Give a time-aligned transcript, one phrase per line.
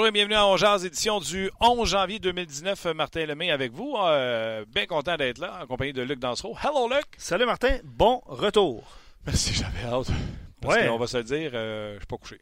[0.00, 2.86] Bonjour et bienvenue à Ongears, édition du 11 janvier 2019.
[2.94, 3.94] Martin Lemay avec vous.
[3.98, 6.56] Euh, bien content d'être là, en compagnie de Luc Dansereau.
[6.64, 7.04] Hello, Luc!
[7.18, 7.80] Salut, Martin.
[7.84, 8.96] Bon retour.
[9.26, 10.10] Merci, j'avais hâte.
[10.62, 10.86] Parce Ouais.
[10.88, 12.40] qu'on va se le dire, euh, je suis pas couché.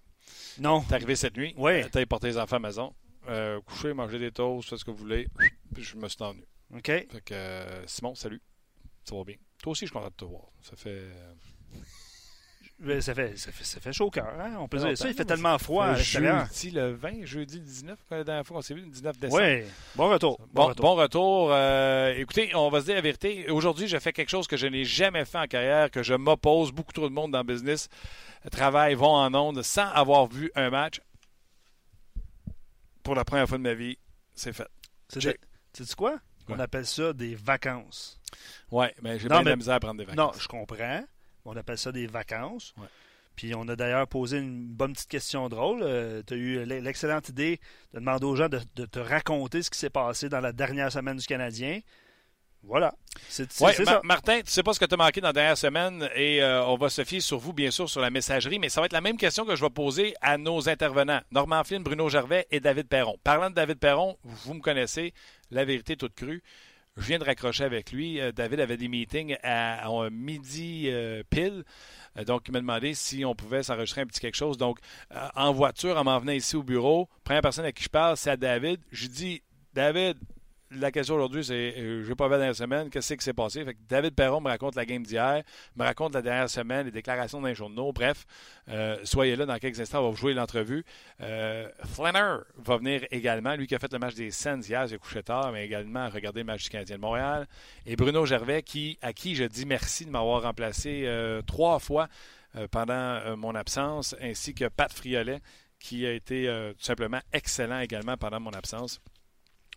[0.61, 0.83] Non.
[0.83, 1.53] T'es arrivé cette nuit.
[1.56, 1.84] Ouais.
[1.91, 2.95] T'as porté les enfants à la maison.
[3.29, 5.27] Euh, couché, manger des toasts, faites ce que vous voulez.
[5.77, 6.45] Je me suis envenu.
[6.77, 6.84] OK.
[6.86, 8.41] Fait que, euh, Simon, salut.
[9.03, 9.34] Ça va bien.
[9.61, 10.45] Toi aussi, je suis content de te voir.
[10.62, 11.03] Ça fait.
[13.01, 14.29] Ça fait, ça fait, ça fait chaud au cœur.
[14.39, 14.53] Hein?
[14.61, 15.09] On peut Ça fait dire ça.
[15.09, 16.47] Il fait tellement froid à l'extérieur.
[16.47, 19.43] Jeudi le 20, jeudi le 19, la dernière fois qu'on s'est vu, le 19 décembre.
[19.43, 19.65] Oui.
[19.97, 20.39] Bon retour.
[20.53, 20.85] Bon, retour.
[20.85, 21.48] bon retour.
[21.53, 23.51] Euh, écoutez, on va se dire la vérité.
[23.51, 26.70] Aujourd'hui, j'ai fait quelque chose que je n'ai jamais fait en carrière, que je m'oppose.
[26.70, 27.89] Beaucoup trop de monde dans le business
[28.53, 31.01] travaille, vont en ondes sans avoir vu un match.
[33.03, 33.98] Pour la première fois de ma vie,
[34.35, 34.69] c'est fait.
[35.09, 35.41] C'est check.
[35.41, 36.19] des- Sais-tu quoi?
[36.48, 38.19] On appelle ça des vacances.
[38.70, 40.42] Ouais, mais j'ai Non, bien de la misère à prendre des Non, vacances.
[40.42, 41.05] je comprends.
[41.49, 42.75] On appelle ça des vacances.
[42.79, 42.87] Ouais.
[43.37, 45.79] Puis on a d'ailleurs posé une bonne petite question drôle.
[46.27, 47.61] tu as eu l'excellente idée
[47.95, 50.91] de demander aux gens de, de te raconter ce qui s'est passé dans la dernière
[50.91, 51.81] semaine du Canadien.
[52.63, 52.93] Voilà.
[53.29, 54.01] C'est Ouais, Ma-.
[54.03, 56.64] Martin, tu sais pas ce que tu as manqué dans la dernière semaine et euh,
[56.67, 58.92] on va se fier sur vous, bien sûr, sur la messagerie, mais ça va être
[58.92, 62.61] la même question que je vais poser à nos intervenants, Normand Flynn, Bruno Gervais et
[62.61, 63.17] David Perron.
[63.23, 65.14] Parlant de David Perron, vous me connaissez,
[65.51, 66.42] la vérité toute crue.
[66.98, 68.20] Je viens de raccrocher avec lui.
[68.20, 71.64] Euh, David avait des meetings à, midi euh, pile.
[72.17, 74.59] Euh, donc, il m'a demandé si on pouvait s'enregistrer un petit quelque chose.
[74.59, 74.79] Donc,
[75.37, 78.31] en voiture, en m'en venant ici au bureau, première personne à qui je parle, c'est
[78.31, 78.81] à David.
[78.91, 79.42] Je dis,
[79.75, 80.19] David,
[80.70, 83.33] la question aujourd'hui, c'est euh, je n'ai pas vu la dernière semaine, qu'est-ce qui s'est
[83.33, 83.64] passé?
[83.64, 85.42] Fait que David Perron me raconte la game d'hier,
[85.77, 87.92] me raconte la dernière semaine, les déclarations les journaux.
[87.92, 88.27] Bref,
[88.68, 90.84] euh, soyez là dans quelques instants, on va vous jouer l'entrevue.
[91.23, 94.98] Euh, Flanner va venir également, lui qui a fait le match des Sens hier, j'ai
[94.98, 97.46] couché tard, mais également regarder le match du Canadien de Montréal.
[97.86, 101.08] Et Bruno Gervais, qui, à qui je dis merci de m'avoir remplacé
[101.46, 102.08] trois fois
[102.70, 105.40] pendant mon absence, ainsi que Pat Friolet,
[105.78, 106.46] qui a été
[106.77, 109.01] tout simplement excellent également pendant mon absence.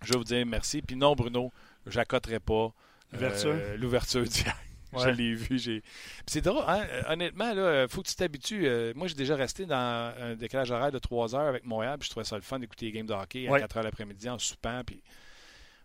[0.03, 0.81] Je vais vous dire merci.
[0.81, 1.51] Puis non, Bruno,
[1.85, 2.73] j'accoterai pas
[3.11, 3.51] L'ouverture?
[3.53, 4.23] euh, l'ouverture?
[4.23, 4.55] d'hier.
[4.93, 5.13] Je Ouais.
[5.13, 5.57] l'ai vu.
[5.57, 5.81] J'ai...
[6.27, 6.85] C'est drôle, hein?
[7.07, 8.67] honnêtement, il faut que tu t'habitues.
[8.67, 12.07] Euh, moi, j'ai déjà resté dans un décalage horaire de 3 heures avec Montréal, puis
[12.07, 13.59] je trouvais ça le fun d'écouter les games de hockey à Ouais.
[13.61, 14.81] 4 heures l'après-midi en soupant.
[14.85, 15.01] Puis...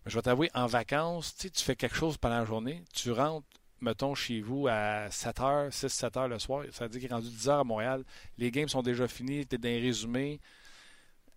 [0.04, 3.46] Mais je vais t'avouer, en vacances, tu fais quelque chose pendant la journée, tu rentres,
[3.80, 7.14] mettons, chez vous à 7 heures, 6-7 heures le soir, ça veut dire qu'il est
[7.14, 8.02] rendu 10 heures à Montréal,
[8.38, 10.40] les games sont déjà finis, tu es dans les résumés.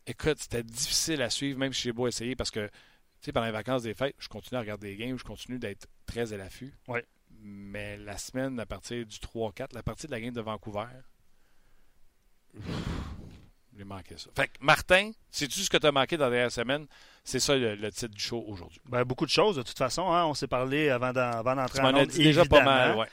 [0.09, 2.71] Écoute, c'était difficile à suivre, même si j'ai beau essayer, parce que, tu
[3.21, 5.87] sais, pendant les vacances des fêtes, je continue à regarder les games, je continue d'être
[6.07, 6.73] très à l'affût.
[6.87, 7.05] Ouais.
[7.41, 10.85] Mais la semaine, à partir du 3-4, la partie de la game de Vancouver,
[13.77, 14.29] j'ai manqué ça.
[14.35, 16.85] Fait que, Martin, sais-tu ce que tu as manqué dans la dernière semaine?
[17.23, 18.81] C'est ça le, le titre du show aujourd'hui.
[18.85, 20.11] Ben, beaucoup de choses, de toute façon.
[20.11, 20.25] hein.
[20.25, 22.97] On s'est parlé avant d'en- avant d'entrer Tu m'en en onde, dit déjà pas mal,
[22.97, 23.07] ouais.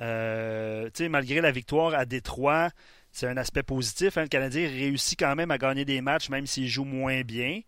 [0.00, 2.70] Euh, tu sais, malgré la victoire à Détroit,
[3.12, 4.16] c'est un aspect positif.
[4.18, 4.22] hein.
[4.22, 7.60] Le Canadien réussit quand même à gagner des matchs, même s'il joue moins bien.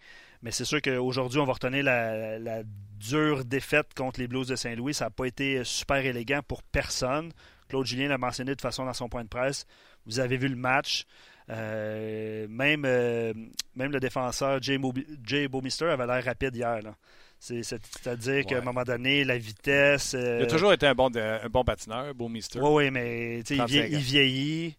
[0.43, 2.63] Mais c'est sûr qu'aujourd'hui, on va retenir la, la
[2.99, 4.93] dure défaite contre les Blues de Saint-Louis.
[4.95, 7.31] Ça n'a pas été super élégant pour personne.
[7.69, 9.67] Claude Julien l'a mentionné de façon dans son point de presse.
[10.07, 11.05] Vous avez vu le match.
[11.51, 13.33] Euh, même, euh,
[13.75, 14.79] même le défenseur Jay,
[15.25, 16.81] Jay Bowmister avait l'air rapide hier.
[16.83, 16.95] là.
[17.39, 20.15] C'est-à-dire qu'à un moment donné, la vitesse.
[20.15, 22.59] euh, Il a toujours été un bon, un bon patineur, beau mister.
[22.61, 24.01] oui, oui, mais il, 35 vie- il ans.
[24.01, 24.77] vieillit.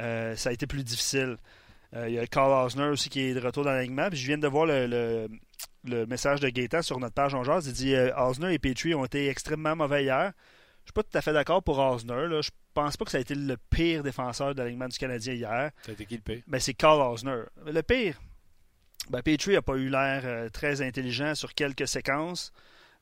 [0.00, 1.36] Euh, ça a été plus difficile.
[1.96, 4.08] Euh, il y a Carl Osner aussi qui est de retour dans l'alignement.
[4.10, 5.28] Puis je viens de voir le, le-
[5.84, 7.66] le message de Gaétan sur notre page en jazz.
[7.66, 10.32] Il dit euh, Osner et Petrie ont été extrêmement mauvais hier.
[10.84, 12.26] Je suis pas tout à fait d'accord pour Osner.
[12.28, 12.40] Là.
[12.42, 15.70] Je pense pas que ça a été le pire défenseur de l'alignement du Canadien hier.
[15.82, 16.42] Ça a été qui le pire?
[16.46, 17.42] Mais c'est Carl Osner.
[17.66, 18.18] Le pire,
[19.10, 22.52] ben, Petrie n'a pas eu l'air euh, très intelligent sur quelques séquences.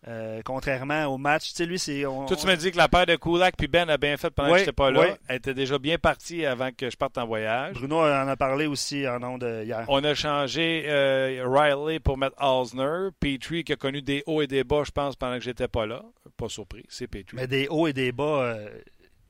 [0.09, 2.07] Euh, contrairement au match, tu sais, lui, c'est.
[2.07, 4.31] on- Toi, tu m'as dit que la paire de Kulak puis Ben a bien fait
[4.31, 5.01] pendant Oui, que j'étais pas là.
[5.01, 5.07] oui.
[5.27, 7.75] Elle était déjà bien partie avant que je parte en voyage.
[7.75, 9.85] Bruno en a parlé aussi en ondes euh, hier.
[9.89, 13.09] On a changé euh, Riley pour mettre Osner.
[13.19, 15.87] Petrie qui a connu des hauts et des bas, je pense, pendant que j'étais pas
[15.87, 16.05] là.
[16.37, 17.35] Pas surpris, c'est Petrie.
[17.37, 18.69] Mais des hauts et des bas euh,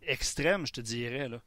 [0.06, 1.28] extrêmes, je te dirais.
[1.28, 1.38] Là.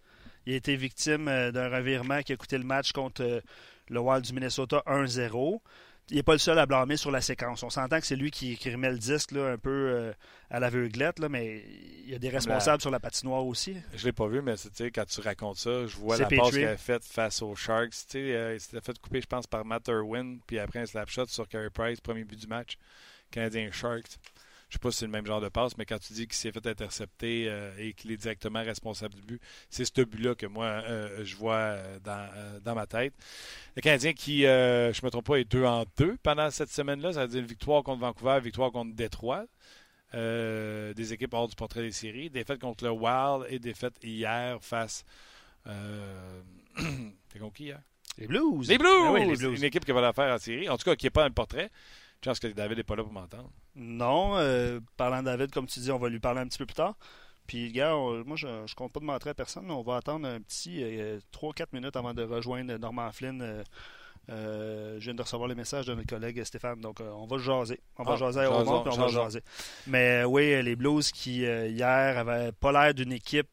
[0.48, 3.44] Il a été victime d'un revirement qui a coûté le match contre
[3.90, 5.60] le Wild du Minnesota 1-0.
[6.10, 7.62] Il n'est pas le seul à blâmer sur la séquence.
[7.64, 10.14] On s'entend que c'est lui qui, qui remet le disque là, un peu euh,
[10.50, 11.64] à l'aveuglette, mais
[12.04, 13.76] il y a des responsables sur la patinoire aussi.
[13.94, 14.56] Je l'ai pas vu, mais
[14.94, 17.94] quand tu racontes ça, je vois la passe qu'elle a faite face aux Sharks.
[18.16, 21.48] Euh, il s'était fait couper, je pense, par Matt Irwin, puis après un slapshot sur
[21.48, 22.78] Carey Price, premier but du match.
[23.32, 24.18] Canadien Sharks.
[24.70, 26.36] Je sais pas si c'est le même genre de passe, mais quand tu dis qu'il
[26.36, 30.46] s'est fait intercepter euh, et qu'il est directement responsable du but, c'est ce but-là que
[30.46, 33.14] moi, euh, je vois euh, dans, euh, dans ma tête.
[33.76, 37.14] Le Canadien qui, euh, je me trompe pas, est 2 en 2 pendant cette semaine-là.
[37.14, 39.46] Ça veut dire une victoire contre Vancouver, victoire contre Détroit.
[40.16, 42.30] Euh, des équipes hors du portrait des séries.
[42.30, 45.04] Défaite contre le Wild et défaite hier face.
[45.68, 46.42] Euh...
[47.30, 47.80] T'es contre qui hier?
[48.18, 48.68] Les Blues.
[48.68, 49.04] Les Blues!
[49.04, 49.58] Ben oui, les Blues.
[49.60, 50.68] Une équipe qui va la faire en série.
[50.70, 51.70] En tout cas, qui n'est pas dans le portrait.
[52.22, 53.50] Je pense que David n'est pas là pour m'entendre.
[53.76, 56.66] Non, euh, parlant de David, comme tu dis, on va lui parler un petit peu
[56.66, 56.96] plus tard.
[57.48, 59.72] Puis, gars, on- moi, je, je compte pas de montrer à personne.
[59.72, 60.84] On va attendre un petit
[61.32, 63.42] 3-4 minutes avant de rejoindre Norman Flynn.
[63.42, 63.64] Euh,
[64.30, 66.80] euh, je viens de recevoir le message de notre collègue Stéphane.
[66.82, 67.80] Donc, euh, on va jaser.
[67.98, 69.42] On va Ah, jaser à Aurore, puis on va jaser.
[69.88, 73.48] Mais euh, oui, les Blues qui, euh, hier, avaient pas l'air d'une équipe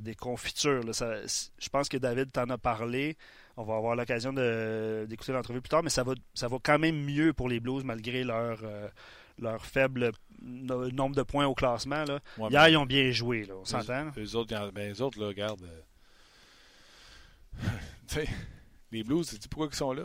[0.00, 0.82] des confitures.
[0.84, 0.92] là.
[0.92, 1.22] Ça-
[1.58, 3.16] je pense que David t'en a parlé.
[3.60, 7.02] On va avoir l'occasion d'écouter l'entrevue plus tard, mais ça va, ça va quand même
[7.04, 8.88] mieux pour les Blues malgré leur, euh,
[9.40, 12.04] leur faible no- nombre de points au classement.
[12.04, 12.20] Là.
[12.38, 14.12] Ouais, Hier, ils ont bien joué, là, on s'entend.
[14.16, 15.62] Eux autres, ben, eux autres, là, regarde.
[15.64, 15.80] euh,
[18.08, 18.20] tu
[18.92, 20.04] les Blues, sais-tu pourquoi ils sont là?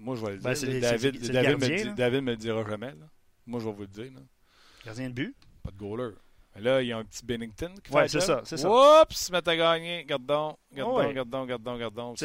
[0.00, 0.44] Moi, je vais le dire.
[0.50, 1.92] Ben, les- David, David, me gardien, dit- là.
[1.92, 2.90] David me le dira jamais.
[2.90, 3.06] Là.
[3.46, 4.12] Moi, je vais vous le dire.
[4.14, 4.20] Là.
[4.84, 5.36] Gardien de but?
[5.62, 6.14] Pas de goaler.
[6.56, 8.68] Mais là, il y a un petit Bennington qui fait Ouais, c'est ça, c'est ça.
[9.02, 10.04] Oups, mais t'as gagné.
[10.04, 12.18] Garde donc, garde donc, garde donc, garde donc, garde donc.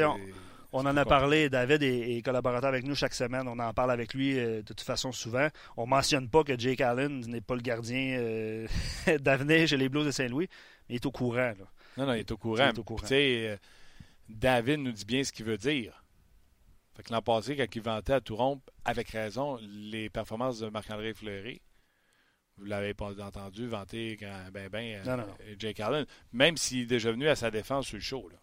[0.71, 3.47] On- en a parlé, David est, collaborateur avec nous chaque semaine.
[3.47, 5.47] On en parle avec lui euh, de toute façon souvent.
[5.77, 8.67] On mentionne pas que Jake Allen n'est pas le gardien euh,
[9.19, 10.47] d'avenir chez les Blues de Saint-Louis,
[10.87, 11.35] mais il est au courant.
[11.57, 11.65] là.
[11.97, 12.69] Non, non, il est au courant.
[12.71, 12.99] Il est au courant.
[12.99, 13.57] Puis, Tu sais, euh,
[14.29, 16.03] David nous dit bien ce qu'il veut dire.
[16.95, 20.69] Fait que l'an passé, quand il vantait à tout rompre, avec raison, les performances de
[20.69, 21.61] Marc-André Fleury,
[22.57, 25.35] vous l'avez pas entendu vanter quand, ben, ben, Non, non, non.
[25.57, 28.29] Jake Allen, même s'il est déjà venu à sa défense sur le show.
[28.29, 28.35] Là.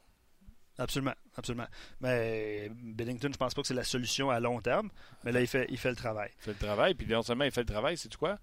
[0.78, 1.66] Absolument, absolument.
[2.00, 4.90] Mais Bennington, je pense pas que c'est la solution à long terme,
[5.24, 6.30] mais là, il fait, il fait le travail.
[6.40, 8.38] Il fait le travail, puis non seulement il fait le travail, c'est quoi?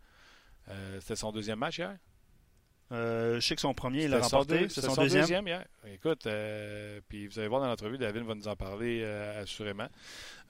[0.70, 1.96] Euh, C'était son deuxième match hier?
[2.92, 4.68] Euh, je sais que son premier, il l'a remporté.
[4.70, 5.48] C'est c'était son, deuxième.
[5.48, 5.66] hier.
[5.88, 9.88] Écoute, euh, puis vous allez voir dans l'entrevue, David va nous en parler euh, assurément.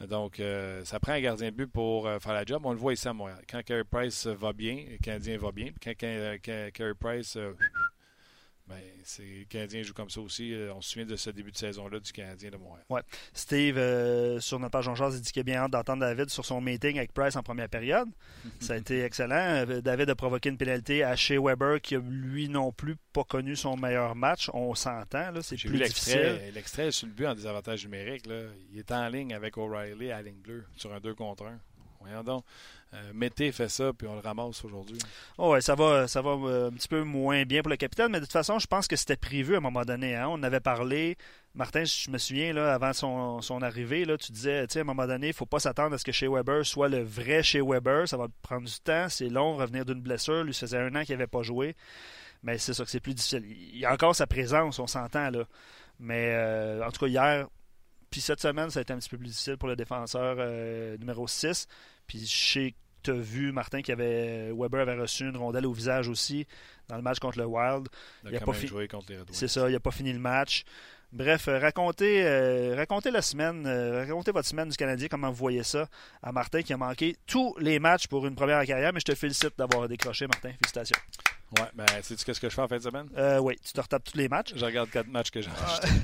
[0.09, 0.41] Donc,
[0.83, 2.62] ça prend un gardien de but pour faire la job.
[2.65, 3.41] On le voit ici à Montréal.
[3.50, 5.68] Quand Carey Price va bien, le Canadien va bien.
[5.68, 7.38] Puis quand, quand- quand Carey Price,
[8.69, 10.54] euh, ben, c'est, le Canadien joue comme ça aussi.
[10.54, 12.86] Euh, On se souvient de ce début de saison-là du Canadien de Montréal.
[13.33, 16.45] Steve, euh, sur notre page en il dit qu'il a bien hâte d'entendre David sur
[16.45, 18.07] son meeting avec Price en première période.
[18.60, 19.65] Ça a été excellent.
[19.68, 23.24] Euh, David a provoqué une pénalité à Shea Weber qui a lui non plus pas
[23.24, 24.50] connu son meilleur match.
[24.54, 26.19] On s'entend, là, c'est J'ai plus vu difficile.
[26.19, 28.25] l'extrait, l'extrait sur le but en désavantage numérique.
[28.25, 28.44] Là.
[28.71, 31.59] Il est en ligne avec O'Reilly à la ligne bleue sur un 2 contre 1.
[32.03, 32.44] Voyons donc.
[32.94, 35.00] Euh, Mété fait ça, puis on le ramasse aujourd'hui.
[35.39, 38.11] Oh ouais, ça va, ça va euh, un petit peu moins bien pour le capitaine,
[38.11, 40.15] mais de toute façon, je pense que c'était prévu à un moment donné.
[40.15, 40.27] hein.
[40.29, 41.17] On avait parlé.
[41.55, 42.94] Martin, je me souviens, là, avant
[43.41, 45.97] son, arrivée, là, tu disais, à un moment donné, il ne faut pas s'attendre à
[45.97, 48.07] ce que Shea Weber soit le vrai Shea Weber.
[48.07, 50.44] Ça va prendre du temps, c'est long, revenir d'une blessure.
[50.44, 51.75] Lui, ça faisait un an qu'il n'avait pas joué.
[52.44, 53.44] Mais c'est ça que c'est plus difficile.
[53.73, 55.45] Il a encore sa présence, on s'entend, là.
[55.99, 57.47] Mais euh, en tout cas, hier,
[58.11, 60.35] puis cette semaine, ça a été un petit peu plus difficile pour le défenseur
[60.99, 61.68] numéro 6.
[62.07, 65.66] Puis je sais que tu as vu, Martin, qu'il avait, Weber avait reçu une rondelle
[65.66, 66.48] au visage aussi
[66.88, 67.88] dans le match contre le Wild.
[68.24, 68.54] Il Il a pas.
[69.33, 70.64] C'est ça, il n'a pas fini le match.
[71.13, 75.35] Bref, euh, racontez, euh, racontez la semaine, euh, racontez votre semaine du Canadien, comment vous
[75.35, 75.87] voyez ça
[76.23, 79.13] à Martin qui a manqué tous les matchs pour une première carrière, mais je te
[79.13, 80.49] félicite d'avoir décroché, Martin.
[80.53, 80.97] Félicitations.
[81.59, 83.07] Ouais, ben, sais-tu qu'est-ce que je fais en fin de semaine?
[83.15, 84.53] Euh, oui, tu te retapes tous les matchs.
[84.55, 85.87] Je regarde quatre matchs que j'ai achetés.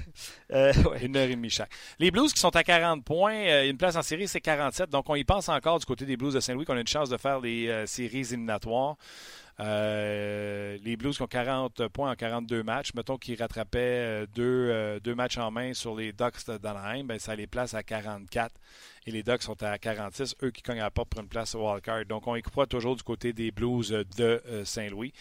[0.51, 1.05] Ouais.
[1.05, 1.71] Une heure et demie chaque.
[1.97, 4.89] Les Blues qui sont à 40 points, une place en série, c'est 47.
[4.89, 7.09] Donc, on y pense encore du côté des Blues de Saint-Louis qu'on a une chance
[7.09, 8.97] de faire les séries éliminatoires.
[9.59, 13.79] Euh, les Blues qui ont 40 points en 42 matchs, mettons qu'ils rattrapaient
[14.23, 17.73] euh, deux, euh, deux matchs en main sur les Ducks d'Anaheim, ben, ça les place
[17.73, 18.55] à 44.
[19.05, 21.55] Et les Ducks sont à 46, eux qui cognent à la porte pour une place
[21.55, 22.05] au wildcard.
[22.05, 25.13] Donc, on y croit toujours du côté des Blues de Saint-Louis.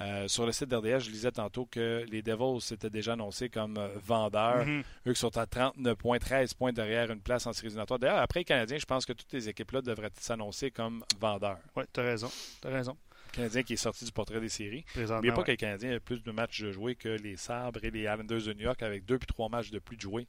[0.00, 3.78] Euh, sur le site d'RDS, je lisais tantôt que les Devils s'étaient déjà annoncés comme
[4.02, 4.66] vendeurs.
[4.66, 4.82] Mhm.
[5.06, 7.98] Eux qui sont à 39 points, 13 points derrière une place en séries éliminatoires.
[7.98, 11.58] D'ailleurs, après les Canadiens, je pense que toutes les équipes-là devraient s'annoncer comme vendeurs.
[11.76, 12.30] Oui, tu as raison.
[12.60, 12.96] Tu raison.
[13.32, 14.84] Le Canadien qui est sorti du portrait des séries.
[14.96, 15.44] N'oubliez pas ouais.
[15.44, 18.42] que les Canadiens ont plus de matchs de jouer que les Sabres et les Islanders
[18.42, 20.26] de New York avec deux puis trois matchs de plus de jouer.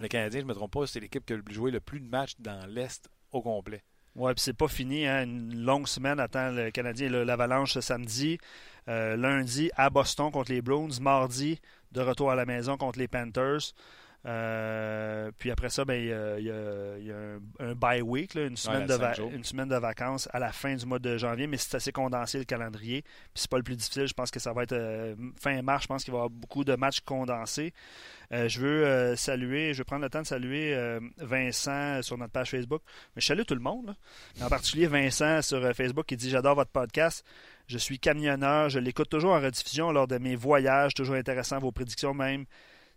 [0.00, 2.08] Les Canadiens, je ne me trompe pas, c'est l'équipe qui a joué le plus de
[2.08, 3.82] matchs dans l'Est au complet.
[4.14, 5.06] Ouais, puis c'est pas fini.
[5.06, 5.24] Hein.
[5.24, 7.10] Une longue semaine attend le Canadien.
[7.10, 8.38] le- L'Avalanche ce samedi.
[8.88, 10.88] Euh, lundi à Boston contre les Bruins.
[11.02, 11.60] Mardi,
[11.92, 13.74] de retour à la maison contre les Panthers.
[14.26, 17.70] Euh, puis après ça, ben, il y a, il y a- il y a un,
[17.70, 20.98] un bye week, là, une, semaine de une semaine vacances à la fin du mois
[20.98, 23.02] de janvier, mais c'est assez condensé le calendrier.
[23.02, 24.06] Puis c'est pas le plus difficile.
[24.08, 25.84] Je pense que ça va être euh, fin mars.
[25.84, 27.72] Je pense qu'il va y avoir beaucoup de matchs condensés.
[28.32, 30.76] Euh, je veux saluer, je vais prendre le temps de saluer
[31.18, 32.82] Vincent sur notre page Facebook.
[33.14, 33.86] Mais je salue tout le monde.
[34.40, 34.46] là.
[34.46, 37.24] En particulier Vincent sur Facebook qui dit J'adore votre podcast.
[37.68, 38.68] Je suis camionneur.
[38.70, 40.94] Je l'écoute toujours en rediffusion lors de mes voyages.
[40.94, 42.44] Toujours intéressant, vos prédictions même.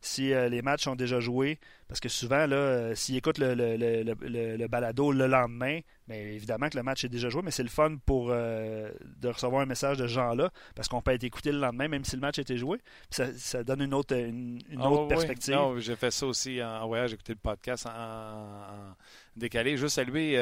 [0.02, 3.54] Si euh, les matchs sont déjà joués, parce que souvent, là, euh, s'ils écoutent le,
[3.54, 7.28] le- le- le- le- le balado le lendemain, bien évidemment que le match est déjà
[7.30, 10.88] joué, mais c'est le fun pour euh, de recevoir un message de ce genre-là, parce
[10.88, 12.78] qu'on peut être écouté le lendemain, même si le match a été joué.
[13.10, 15.08] Ça, ça donne une autre, une, une Ah, autre oui, oui.
[15.10, 15.56] perspective.
[15.56, 18.96] Non, j'ai fait ça aussi en, voyage, j'ai écouté le podcast en, en
[19.36, 19.76] décalé.
[19.76, 20.38] Juste saluer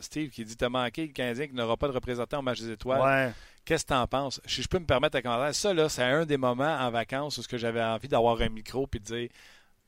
[0.00, 2.70] Steve qui dit T'as manqué le Canadien qui n'aura pas de représentant au match des
[2.72, 3.00] étoiles.
[3.02, 3.32] Ouais.
[3.66, 4.40] Qu'est-ce que tu en penses?
[4.46, 7.36] Si je peux me permettre un commentaire, ça, là, c'est un des moments en vacances
[7.36, 9.28] où ce que j'avais envie d'avoir un micro et de dire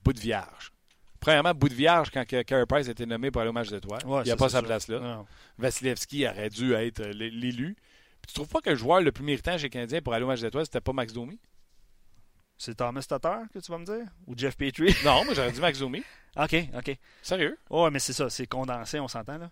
[0.05, 0.73] bout de vierge.
[1.21, 4.05] Premièrement, bout de vierge quand Carey Price a été nommé pour aller au match d'étoiles.
[4.05, 4.67] Ouais, il n'y a pas sa sûr.
[4.67, 5.25] place là.
[5.59, 7.77] Vasilevski aurait dû être euh, l'élu.
[8.21, 10.25] Puis tu trouves pas que le joueur le plus méritant chez les Canadiens pour aller
[10.25, 11.39] au match d'étoiles, c'était pas Max Domi?
[12.57, 14.07] C'est Thomas Tatar que tu vas me dire?
[14.27, 14.95] Ou Jeff Petrie?
[15.05, 16.03] Non, moi j'aurais dit Max Domi.
[16.37, 16.97] Ok, ok.
[17.23, 17.57] Sérieux?
[17.71, 19.51] Ouais, mais c'est ça, c'est condensé, on s'entend là.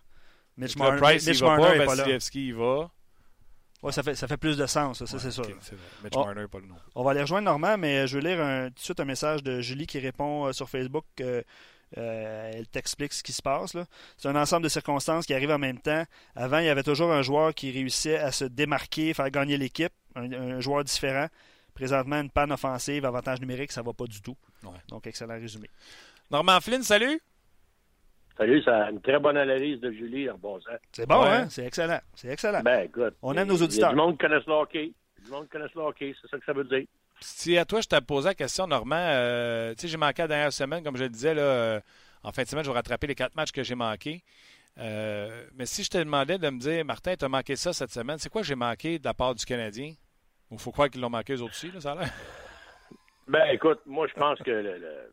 [0.56, 2.02] Mitch, Mar- Price, Mitch il va Marner pas, est pas là.
[2.02, 2.90] Vasilevski, il va.
[3.86, 5.46] Ouais, ça, fait, ça fait plus de sens, ça, ça, c'est sûr.
[6.04, 6.14] Mitch.
[6.14, 6.74] Marner, pas le nom.
[6.94, 9.42] On va aller rejoindre Normand, mais je vais lire un- tout de suite un message
[9.42, 11.04] de Julie qui répond euh, sur Facebook.
[11.20, 11.42] euh,
[11.96, 13.76] euh, elle t'explique ce qui se passe.
[14.18, 16.04] C'est un ensemble de circonstances qui arrivent en même temps.
[16.34, 19.92] Avant, il y avait toujours un joueur qui réussissait à se démarquer, faire gagner l'équipe,
[20.16, 21.28] un, un joueur différent.
[21.74, 24.36] Présentement, une panne offensive, avantage numérique, ça va pas du tout.
[24.64, 24.70] Ouais.
[24.88, 25.70] Donc, excellent résumé.
[26.30, 27.20] Normand Flynn, salut!
[28.36, 30.74] Salut, ça une très bonne analyse de Julie en bon sens.
[30.92, 31.28] C'est bon, Ouais.
[31.28, 31.48] hein?
[31.48, 32.00] C'est excellent.
[32.14, 32.60] C'est excellent.
[32.62, 33.14] Ben, écoute.
[33.22, 33.90] On aime nos auditeurs.
[33.90, 34.92] du monde connaisse le hockey.
[35.24, 36.84] Du monde connaisse le hockey, c'est ça que ça veut dire.
[37.20, 40.28] Si à toi, je t'ai posé la question, Normand, euh, tu sais, j'ai manqué la
[40.28, 41.80] dernière semaine, comme je le disais, là, euh,
[42.22, 44.22] en fin de semaine, je vais rattraper les quatre matchs que j'ai manqués.
[44.78, 47.90] Euh, mais si je te demandais de me dire, Martin, tu as manqué ça cette
[47.90, 49.94] semaine, c'est quoi que j'ai manqué de la part du Canadien?
[50.50, 52.10] Il faut croire qu'ils l'ont manqué eux autres aussi, là, ça a l'air?
[53.28, 55.10] Ben, écoute, moi, je pense que le- le-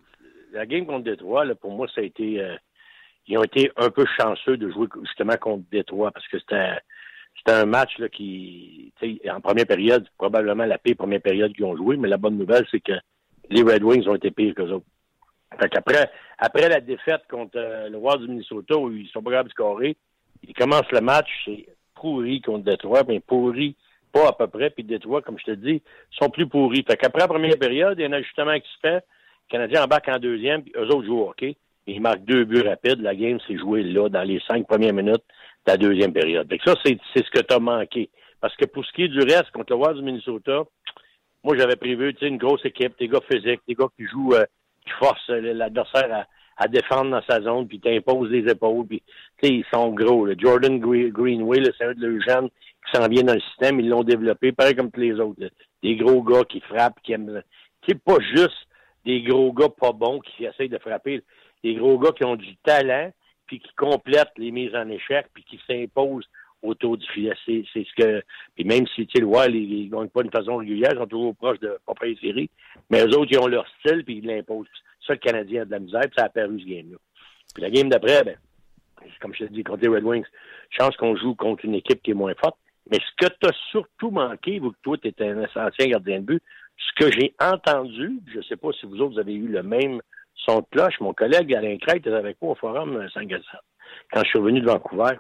[0.52, 2.40] la game contre Détroit, là, pour moi, ça a été.
[3.28, 6.78] Ils ont été un peu chanceux de jouer justement contre Détroit parce que c'était
[7.38, 8.94] c'était un match là, qui,
[9.30, 12.66] en première période, probablement la pire première période qu'ils ont joué, mais la bonne nouvelle,
[12.70, 12.94] c'est que
[13.50, 14.86] les Red Wings ont été pires qu'eux autres.
[15.60, 19.32] Fait qu'après, après la défaite contre euh, le Wild du Minnesota, où ils sont pas
[19.32, 19.96] capables de
[20.46, 21.66] ils commencent le match, c'est
[21.96, 23.76] pourri contre Détroit, mais pourri
[24.12, 26.84] pas à peu près, puis Détroit, comme je te dis, sont plus pourris.
[26.88, 29.02] Fait qu'après la première période, il y a un ajustement qui se fait, le
[29.50, 31.26] Canadien embarque en deuxième, puis eux autres jouent au
[31.88, 33.02] ils marquent deux buts rapides.
[33.02, 35.24] La game s'est jouée là, dans les cinq premières minutes
[35.66, 36.48] de la deuxième période.
[36.48, 38.10] Que ça, c'est ce que tu as manqué.
[38.42, 40.64] Parce que pour ce qui est du reste, contre le Wild du Minnesota,
[41.44, 44.46] moi, j'avais prévu une grosse équipe, des gars physiques, des gars qui jouent, euh,
[44.86, 46.28] qui forcent l'adversaire à,
[46.64, 49.02] à défendre dans sa zone, puis t'imposent les épaules, puis
[49.42, 50.26] ils sont gros.
[50.26, 50.36] là.
[50.38, 53.90] Jordan Gre- Greenway, c'est un de leurs jeunes qui s'en vient dans le système, ils
[53.90, 55.40] l'ont développé, pareil comme tous les autres.
[55.42, 55.48] là.
[55.82, 57.42] Des gros gars qui frappent, qui aiment.
[57.82, 58.68] Qui est pas juste
[59.06, 61.22] des gros gars pas bons qui essayent de frapper.
[61.64, 63.12] Des gros gars qui ont du talent,
[63.46, 66.28] puis qui complètent les mises en échec, puis qui s'imposent
[66.62, 67.34] autour du filet.
[67.46, 68.24] C'est c'est ce que.
[68.56, 70.98] Puis même si tu sais, le Wild, ils, ils gagnent pas d'une façon régulière, ils
[70.98, 72.50] sont toujours proches de pas près série.
[72.90, 74.68] Mais eux autres, ils ont leur style, puis ils l'imposent.
[75.06, 76.98] Ça, le Canadien a de la misère, puis ça a perdu ce game-là.
[77.54, 78.38] Puis la game d'après, ben,
[79.20, 80.26] comme je te dis, contre les Red Wings,
[80.70, 82.58] chance qu'on joue contre une équipe qui est moins forte.
[82.90, 86.20] Mais ce que tu as surtout manqué, vu que toi, tu es un ancien gardien
[86.20, 86.44] de but,
[86.78, 89.64] ce que j'ai entendu, je ne sais pas si vous autres vous avez eu le
[89.64, 90.02] même
[90.46, 93.30] son cloche, mon collègue Alain Crête était avec moi au forum 5
[94.12, 95.18] quand je suis revenu de Vancouver.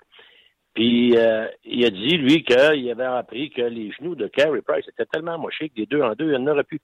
[0.73, 4.87] Puis euh, il a dit, lui, qu'il avait appris que les genoux de Carey Price
[4.87, 6.79] étaient tellement mochés que des deux en deux, il n'y en aurait plus.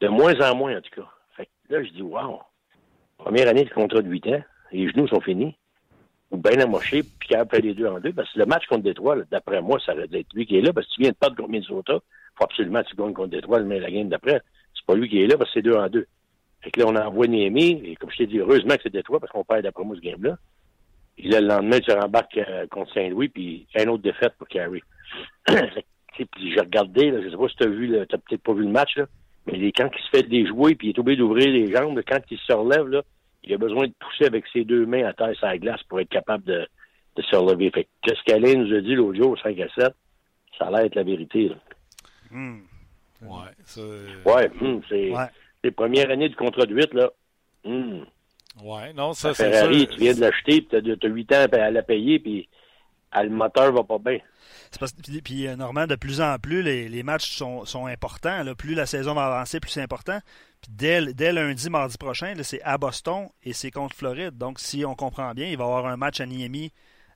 [0.00, 1.08] De moins en moins, en tout cas.
[1.36, 2.40] Fait que là, je dis, wow,
[3.18, 4.42] première année de contrat de 8 ans,
[4.72, 5.56] les genoux sont finis
[6.30, 8.12] ou bien amoché, puis qu'il a fait les deux en deux.
[8.12, 10.60] Parce que le match contre Détroit, d'après moi, ça aurait dû être lui qui est
[10.60, 11.98] là, parce que tu viens de perdre contre Minnesota.
[12.36, 14.40] faut absolument que tu gagnes contre Détroit, mais la game d'après,
[14.74, 16.06] c'est pas lui qui est là, parce que c'est deux en deux.
[16.62, 19.20] Fait que là, on envoie Némi, et comme je t'ai dit, heureusement que c'est Détroit,
[19.20, 20.36] parce qu'on perd d'après moi ce game-là.
[21.18, 24.82] Et là, le lendemain, tu rembarques euh, contre Saint-Louis, puis une autre défaite pour Carey.
[25.46, 28.62] puis j'ai regardé, là, je sais pas si tu as vu, tu peut-être pas vu
[28.62, 29.06] le match, là,
[29.46, 32.20] mais les, quand il se fait déjouer, puis il est obligé d'ouvrir les jambes, quand
[32.30, 33.02] il se relève, là,
[33.44, 36.00] il a besoin de pousser avec ses deux mains à terre sur la glace pour
[36.00, 36.66] être capable de,
[37.16, 37.70] de se relever.
[37.70, 39.94] Fait que ce qu'Alain nous a dit l'audio au 5 à 7,
[40.58, 41.48] ça a l'air être la vérité.
[41.48, 41.56] Là.
[42.30, 42.60] Hmm.
[43.22, 43.80] Ouais, ça...
[43.80, 45.26] ouais hmm, c'est ouais.
[45.64, 47.10] Les premières années du contrat de 8, là.
[47.64, 48.02] Hmm.
[48.62, 51.70] Ouais, non, ça, c'est Ferrari, tu viens de l'acheter, puis tu as, 8 ans à
[51.70, 52.48] la payer, puis
[53.14, 54.18] le moteur va pas bien.
[54.78, 58.42] Parce, puis, puis euh, Normand, de plus en plus, les, les matchs sont, sont importants.
[58.42, 58.54] Là.
[58.54, 60.18] Plus la saison va avancer, plus c'est important.
[60.60, 64.36] Puis dès, dès lundi, mardi prochain, c'est à Boston et c'est contre Floride.
[64.36, 66.72] Donc, si on comprend bien, il va y avoir un match à Miami.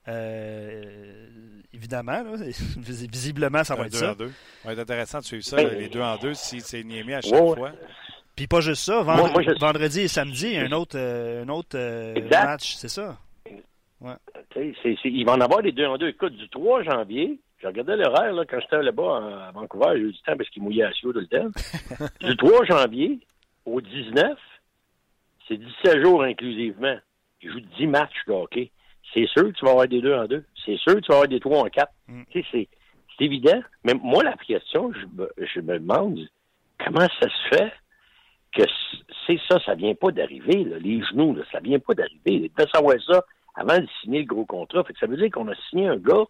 [0.09, 2.37] Euh, évidemment, là,
[2.77, 4.15] visiblement, ça va être ça.
[4.19, 4.25] Ça
[4.65, 7.39] va être intéressant de suivre ça, les deux en deux, si c'est Niemi à chaque
[7.39, 7.73] fois.
[8.37, 11.79] Puis pas juste ça, vendredi, et samedi, un autre, euh, un autre
[12.31, 13.17] match, c'est ça.
[14.01, 14.73] Ouais.
[15.05, 16.09] il va en avoir les deux en deux.
[16.09, 20.19] Écoute, du 3 janvier, je regardais l'horaire quand j'étais là-bas à Vancouver, j'ai eu du
[20.23, 21.49] temps parce qu'il mouillait à Sio tout le temps.
[22.21, 23.21] du 3 janvier
[23.65, 24.39] au 19,
[25.49, 26.97] c'est 17 jours inclusivement.
[27.41, 28.71] Il joue 10 matchs de hockey.
[29.13, 30.45] C'est sûr que tu vas avoir des deux en deux.
[30.65, 31.93] C'est sûr que tu vas avoir des trois en quatre.
[32.09, 32.23] Mm.
[32.31, 32.69] Tu sais,
[33.19, 33.63] c'est, évident.
[33.85, 36.19] Mais moi, la question, je je me demande
[36.85, 37.73] comment ça se fait
[38.55, 38.63] que
[39.27, 42.21] c'est ça, ça vient pas d'arriver, les genoux, là, ça vient pas d'arriver.
[42.27, 44.85] Il devait savoir ça avant de signer le gros contrat.
[44.85, 46.25] Fait que ça veut dire qu'on a signé un gars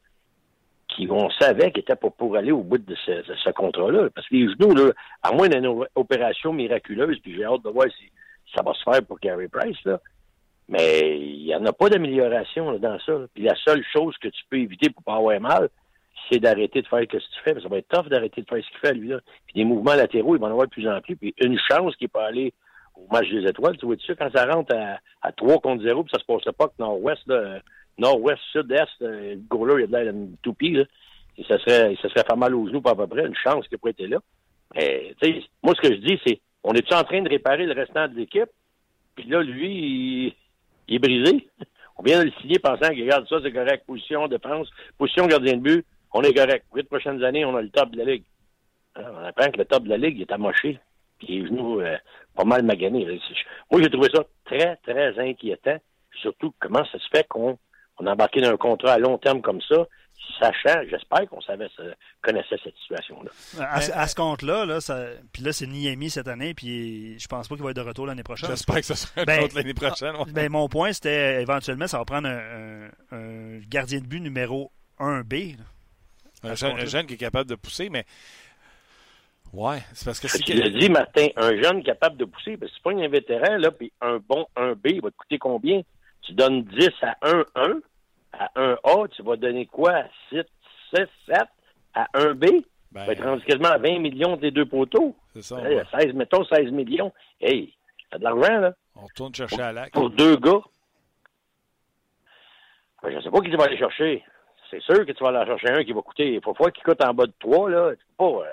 [0.89, 4.11] qui, on savait qu'il était pas pour aller au bout de ce, ce contrat-là.
[4.15, 7.87] Parce que les genoux, là, à moins d'une opération miraculeuse, puis j'ai hâte de voir
[7.87, 8.11] si
[8.55, 10.01] ça va se faire pour Gary Price, là.
[10.69, 13.13] Mais il n'y en a pas d'amélioration dans ça.
[13.35, 15.69] Puis la seule chose que tu peux éviter pour pas avoir mal,
[16.31, 17.61] c'est d'arrêter de faire ce que tu fais.
[17.61, 19.09] Ça va être tough d'arrêter de faire ce qu'il fait, lui.
[19.09, 19.21] Là.
[19.47, 21.17] Puis des mouvements latéraux, il va en avoir de plus en plus.
[21.17, 22.53] Puis une chance qu'il peut aller
[22.95, 23.77] au match des étoiles.
[23.77, 26.55] Tu vois ça, quand ça rentre à, à 3 contre 0, puis ça se passe
[26.57, 27.31] pas que nord-ouest,
[27.99, 30.85] nord-ouest, sud-est, le goaler, il a de l'air toupie, là.
[31.37, 33.27] Et ça serait, ça serait fait mal aux genoux, pas à peu près.
[33.27, 34.19] Une chance qu'il pas été là.
[34.75, 37.67] Mais, tu sais, moi, ce que je dis, c'est, on est-tu en train de réparer
[37.67, 38.51] le restant de l'équipe?
[39.17, 40.35] Puis là, lui,
[40.89, 41.49] il, est brisé.
[41.97, 43.85] On vient de le signer pensant que, regarde, ça, c'est correct.
[43.87, 46.65] Position, défense, position, gardien de but, on est correct.
[46.75, 48.25] Huit prochaines années, on a le top de la Ligue.
[48.95, 50.79] Alors, on apprend que le top de la Ligue est amoché.
[51.19, 51.97] Puis les genoux, euh,
[52.35, 53.05] pas mal magané.
[53.71, 55.77] Moi, j'ai trouvé ça très, très inquiétant.
[56.23, 57.59] Surtout, comment ça se fait qu'on
[57.99, 59.87] on a embarqué dans un contrat à long terme comme ça,
[60.41, 61.69] sachant, j'espère qu'on savait,
[62.23, 63.31] connaissait cette situation-là.
[63.61, 64.79] À, ce compte-là, là,
[65.33, 68.07] puis là, c'est Niemi cette année, puis je pense pas qu'il va être de retour
[68.07, 68.51] l'année prochaine.
[68.51, 70.15] J'espère que ce sera ben, l'année prochaine.
[70.33, 75.57] Ben, mon point, c'était éventuellement, ça va prendre un, gardien de but numéro 1B.
[76.45, 78.05] Un, jeune, qui est capable de pousser, mais
[79.55, 80.41] Ouais, c'est parce que c'est.
[80.41, 83.57] Tu l'as dit, Martin, un jeune capable de pousser, parce que c'est pas un vétéran,
[83.57, 85.81] là, puis un bon 1B, il va te coûter combien?
[86.23, 87.81] Tu donnes 10 à 1-1,
[88.33, 90.03] à 1A, tu vas donner quoi?
[90.31, 90.41] 6,
[90.93, 91.39] 6, 7
[91.95, 92.65] à 1B?
[92.91, 95.15] Ben, tu vas être rendu quasiment à 20 millions des deux poteaux.
[95.35, 95.61] C'est ça.
[96.01, 97.13] 16, mettons 16 millions.
[97.41, 97.75] Hey,
[98.11, 98.75] t'as de l'argent, là.
[98.97, 99.95] On retourne chercher à l'acte.
[99.95, 100.63] Pour deux gars.
[103.03, 104.25] Ben, je ne sais pas qui tu vas aller chercher.
[104.75, 106.35] C'est sûr que tu vas aller chercher un qui va coûter.
[106.35, 107.91] Il faut qu'il coûte en bas de 3, là.
[107.93, 108.45] Tu peux pas, euh,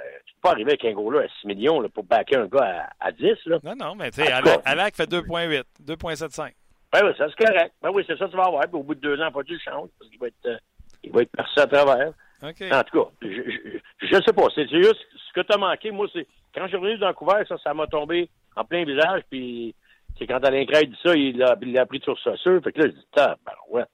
[0.42, 3.26] pas arriver avec un gros-là à 6 millions là, pour backer un gars à, 10.
[3.46, 3.60] Là.
[3.64, 6.52] Non, non, mais tu sais, Alak fait 2,8, 2,75.
[6.94, 7.74] Ben oui, ça c'est correct.
[7.82, 8.64] Ben oui, c'est ça que tu vas avoir.
[8.64, 10.58] Puis au bout de deux ans, pas tu le changes parce qu'il va être, euh,
[11.04, 12.12] il va être percé à travers.
[12.44, 12.74] Okay.
[12.74, 14.48] En tout cas, je ne sais pas.
[14.54, 15.92] C'est juste ce que tu as manqué.
[15.92, 19.22] Moi, c'est quand je suis revenu de Vancouver, ça, ça m'a tombé en plein visage.
[19.30, 19.74] Puis
[20.18, 22.62] c'est quand Alain Craig dit ça, il l'a pris sur sa sûr.
[22.62, 23.36] Fait que là, je dis, ben
[23.70, 23.86] ouais.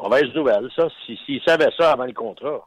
[0.00, 0.88] Mauvaise nouvelle, ça.
[1.04, 2.66] S'il si, savait ça avant le contrat.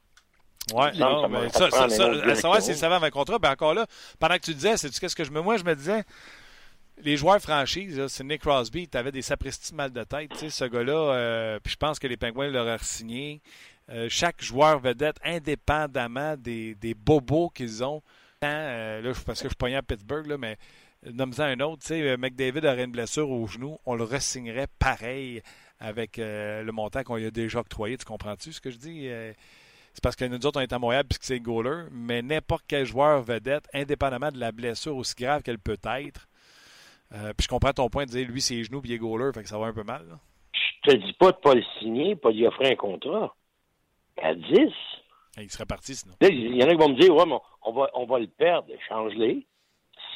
[0.73, 3.85] Oui, non, mais ça, ça, ça, savoir s'il savait avant le contrat, ben encore là,
[4.19, 5.41] pendant que tu disais, c'est qu'est-ce que je me.
[5.41, 6.03] Moi, je me disais,
[7.03, 10.49] les joueurs franchises, c'est Nick Crosby, tu avais des sapristi mal de tête, tu sais,
[10.49, 13.41] ce gars-là, euh, puis je pense que les Penguins l'auraient signé.
[13.89, 18.01] Euh, chaque joueur vedette, indépendamment des, des bobos qu'ils ont,
[18.43, 20.57] euh, là, parce que je suis à Pittsburgh, là, mais
[21.03, 25.41] nomme-en un autre, tu sais, McDavid aurait une blessure au genou, on le resignerait pareil
[25.81, 29.09] avec le montant qu'on lui a déjà octroyé, tu comprends-tu ce que je dis?
[29.93, 32.85] c'est parce que nous autres, on est à Montréal puisque c'est goaler, mais n'importe quel
[32.85, 36.27] joueur vedette, indépendamment de la blessure aussi grave qu'elle peut être,
[37.13, 39.31] euh, puis je comprends ton point de dire, lui, c'est genoux puis il est goaler,
[39.33, 40.07] fait que ça va un peu mal.
[40.07, 40.19] Là.
[40.53, 43.35] Je te dis pas de pas le signer, pas lui offrir un contrat.
[44.21, 44.45] À 10.
[45.37, 46.13] il serait parti sinon.
[46.21, 48.27] il y en a qui vont me dire, ouais, mais on va, on va le
[48.27, 49.45] perdre, change-les.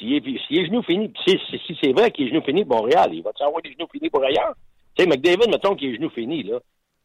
[0.02, 3.22] Est, si est genou fini, si, si c'est vrai qu'il est genou fini Montréal, il
[3.22, 4.54] va-tu avoir des genoux finis pour ailleurs?
[4.96, 6.58] Tu sais, McDavid, mettons qu'il est genou fini, là.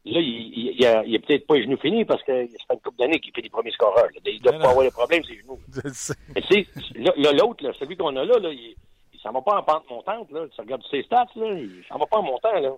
[0.04, 2.74] Là, il, il, a, il a peut-être pas les genoux finis parce que ça fait
[2.74, 4.08] une couple d'années qu'il fait les premiers scoreurs.
[4.26, 5.60] Il doit pas avoir les problèmes, ses genoux.
[6.34, 6.66] Mais tu sais,
[7.32, 8.74] l'autre, celui qu'on a là, là il,
[9.22, 10.32] ça va pas en pente montante.
[10.32, 10.46] Là.
[10.52, 12.52] Tu regardes ses stats, là, il, ça va pas en montant.
[12.52, 12.72] Là.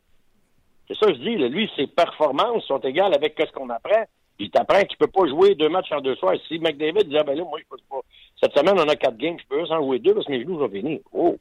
[0.87, 1.37] C'est ça que je dis.
[1.37, 1.49] Là.
[1.49, 4.05] Lui, ses performances sont égales avec ce qu'on apprend.
[4.37, 6.35] Puis t'apprends qu'il peut pas jouer deux matchs en deux soirs.
[6.49, 8.01] Si McDavid disait, ben là, moi, je peux pas.
[8.39, 10.43] Cette semaine, on a quatre games, je peux juste en jouer deux parce que mes
[10.43, 11.01] genoux sont finis.
[11.13, 11.37] Oh!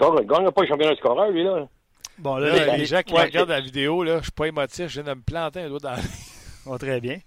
[0.00, 1.66] Il gagne pas le championnat de scoreur, lui, là.
[2.18, 5.14] Bon, là, les, gens qui regardent la vidéo, là, je suis pas émotif, je viens
[5.14, 5.96] de me planter un doigt dans
[6.66, 7.18] oh, Très bien.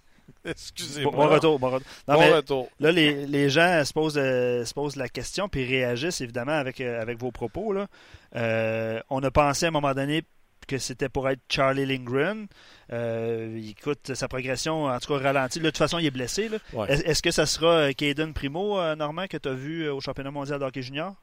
[0.46, 1.12] Excusez-moi.
[1.12, 1.60] Bon, retour.
[1.60, 1.70] Bon,
[2.08, 2.70] retour.
[2.80, 6.82] Là, les, les gens se posent, euh, se posent, la question puis réagissent évidemment avec,
[6.82, 7.74] euh, avec vos propos.
[7.74, 7.88] Là.
[8.36, 10.24] Euh, on a pensé à un moment donné
[10.68, 12.48] que c'était pour être Charlie Lindgren.
[13.68, 15.60] écoute, sa progression, en tout cas, ralentie.
[15.60, 16.50] de toute façon, il est blessé.
[16.88, 20.66] Est-ce que ça sera Caden Primo, Normand, que tu as vu au championnat mondial de
[20.66, 21.16] hockey junior?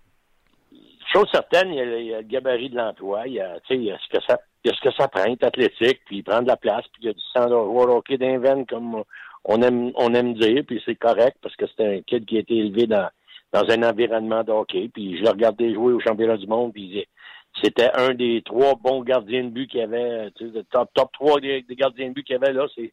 [1.12, 3.26] Chose certaine, il y, a, le gabarit de l'emploi.
[3.26, 5.08] Il y a, il y a ce que ça, il y a ce que ça
[5.08, 7.48] prend, est athlétique, puis il prend de la place, puis il y a du sang
[7.48, 9.04] de Hockey d'inven, comme
[9.44, 12.40] on aime, on aime dire, puis c'est correct parce que c'est un kid qui a
[12.40, 13.08] été élevé dans,
[13.52, 14.90] dans un environnement de hockey.
[14.92, 17.06] Puis je l'ai regardé jouer au championnat du monde, puis
[17.62, 21.10] c'était un des trois bons gardiens de but qu'il y avait, tu sais, top, top
[21.12, 22.92] 3 des, gardiens de but qu'il y avait là, c'est,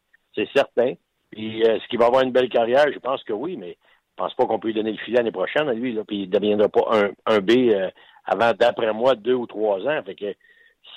[0.54, 0.93] certain.
[1.32, 2.86] Puis est-ce qu'il va avoir une belle carrière?
[2.93, 3.78] Je pense que oui, mais
[4.17, 6.23] je pense pas qu'on peut lui donner le filet l'année prochaine à lui, là, puis
[6.23, 7.89] il ne deviendra pas un, un B euh,
[8.23, 10.01] avant, d'après moi, deux ou trois ans.
[10.06, 10.34] Fait que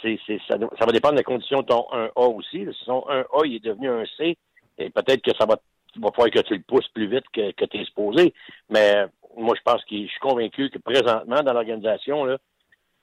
[0.03, 0.09] ça,
[0.49, 2.65] ça, va dépendre de la condition de ton 1A aussi.
[2.65, 4.37] Si son 1A il est devenu un C,
[4.79, 5.57] et peut-être que ça va,
[5.97, 8.33] va falloir que tu le pousses plus vite que, que tu es supposé.
[8.71, 12.39] Mais moi, je pense que je suis convaincu que présentement, dans l'organisation, là,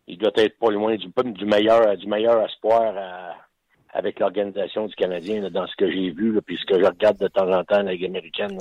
[0.07, 2.93] il doit être pas loin du, du meilleur du meilleur espoir
[3.89, 7.17] avec l'organisation du Canadien dans ce que j'ai vu, là, puis ce que je regarde
[7.17, 8.57] de temps en temps la Ligue américaine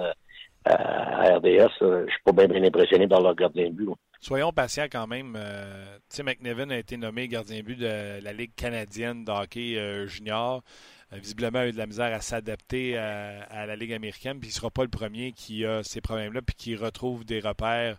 [0.64, 1.70] à RDS.
[1.80, 3.90] je suis pas bien, impressionné par leur gardien de but.
[4.20, 5.36] Soyons patients quand même.
[5.36, 9.76] Euh, sais, McNevin a été nommé gardien de but de la Ligue canadienne de hockey
[9.76, 10.62] euh, junior.
[11.12, 14.52] Euh, visiblement, a eu de la misère à s'adapter à, la Ligue américaine, puis il
[14.52, 17.98] ne sera pas le premier qui a ces problèmes-là, puis qui retrouve des repères.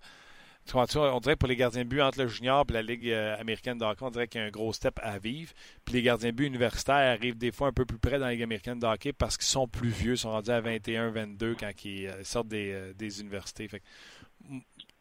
[0.73, 3.78] On dirait pour les gardiens de but entre le junior et la Ligue euh, américaine
[3.78, 5.54] de hockey, on dirait qu'il y a un gros step à vivre.
[5.86, 8.32] Puis les gardiens de but universitaires arrivent des fois un peu plus près dans la
[8.32, 11.71] Ligue américaine de hockey parce qu'ils sont plus vieux, sont rendus à 21, 22 quand
[11.86, 13.69] ils euh, sortent des, universités.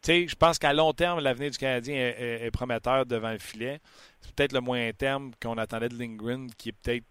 [0.07, 3.79] je pense qu'à long terme, l'avenir du Canadien est, prometteur devant le filet.
[4.21, 7.05] C'est peut-être le moyen terme qu'on attendait de Lindgren, qui est peut-être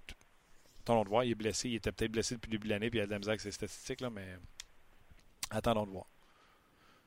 [0.85, 1.25] Attendons de voir.
[1.25, 1.71] Il est blessé.
[1.71, 3.31] Il était peut-être blessé depuis le début de l'année, puis il a de la misère
[3.31, 4.37] avec ses statistiques, là, mais
[5.51, 6.07] attendons de voir.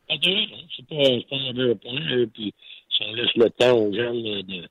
[0.09, 0.95] C'est pas,
[1.29, 2.27] pas un point.
[2.33, 2.53] Puis
[2.89, 4.67] si on laisse le temps aux jeunes de,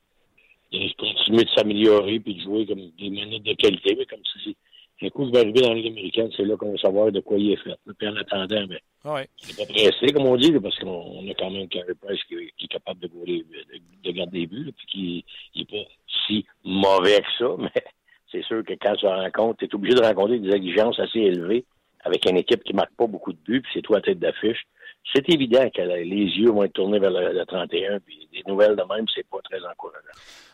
[0.71, 4.55] de continuer de s'améliorer puis de jouer comme des minutes de qualité, mais comme si
[5.01, 7.19] un coup, il va arriver dans la Ligue américaine, c'est là qu'on va savoir de
[7.19, 7.75] quoi il est fait.
[7.97, 9.29] Puis en attendant, mais ah ouais.
[9.37, 12.67] c'est pas pressé, comme on dit, parce qu'on a quand même Carey Price qui, est
[12.67, 13.43] capable de, de,
[14.03, 15.87] de, garder des buts, puis qui n'est pas
[16.25, 17.83] si mauvais que ça, mais
[18.31, 21.65] c'est sûr que quand tu rencontres, tu es obligé de rencontrer des exigences assez élevées
[22.03, 24.65] avec une équipe qui marque pas beaucoup de buts, puis c'est toi à tête d'affiche.
[25.13, 28.83] C'est évident que les yeux vont être tournés vers le, 31, puis des nouvelles de
[28.83, 30.01] même, c'est pas très encourageant.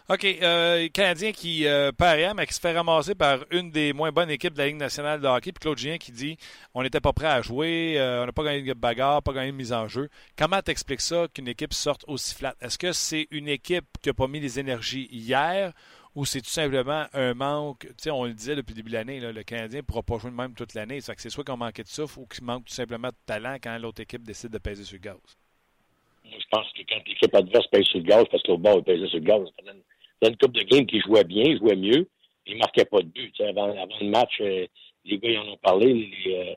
[0.10, 0.26] OK.
[0.26, 4.30] Euh, Canadien qui euh, perd mais qui se fait ramasser par une des moins bonnes
[4.30, 5.54] équipes de la Ligue nationale de hockey.
[5.54, 6.38] Puis Claude Gien qui dit
[6.74, 9.52] on n'était pas prêt à jouer, euh, on n'a pas gagné de bagarre, pas gagné
[9.52, 10.10] de mise en jeu.
[10.38, 12.54] Comment t'expliques ça qu'une équipe sorte aussi flat?
[12.60, 15.72] Est-ce que c'est une équipe qui n'a pas mis les énergies hier
[16.15, 18.95] ou c'est tout simplement un manque, tu sais, on le disait depuis le début de
[18.95, 20.99] l'année, le Canadien ne pourra pas jouer de même toute l'année.
[20.99, 23.78] que c'est soit qu'on manquait de souffle ou qu'il manque tout simplement de talent quand
[23.80, 25.17] l'autre équipe décide de peser sur le gaz.
[26.26, 28.78] Moi, je pense que quand l'équipe adverse pèse sur le gaz, parce que l'autre bord,
[28.78, 29.41] il pesait sur le gaz,
[30.21, 32.08] dans une coupe de game qui jouait bien, jouait mieux,
[32.45, 33.34] il ne marquait pas de but.
[33.41, 34.67] Avant, le match, euh,
[35.06, 36.54] les gars ils en ont parlé, les, euh,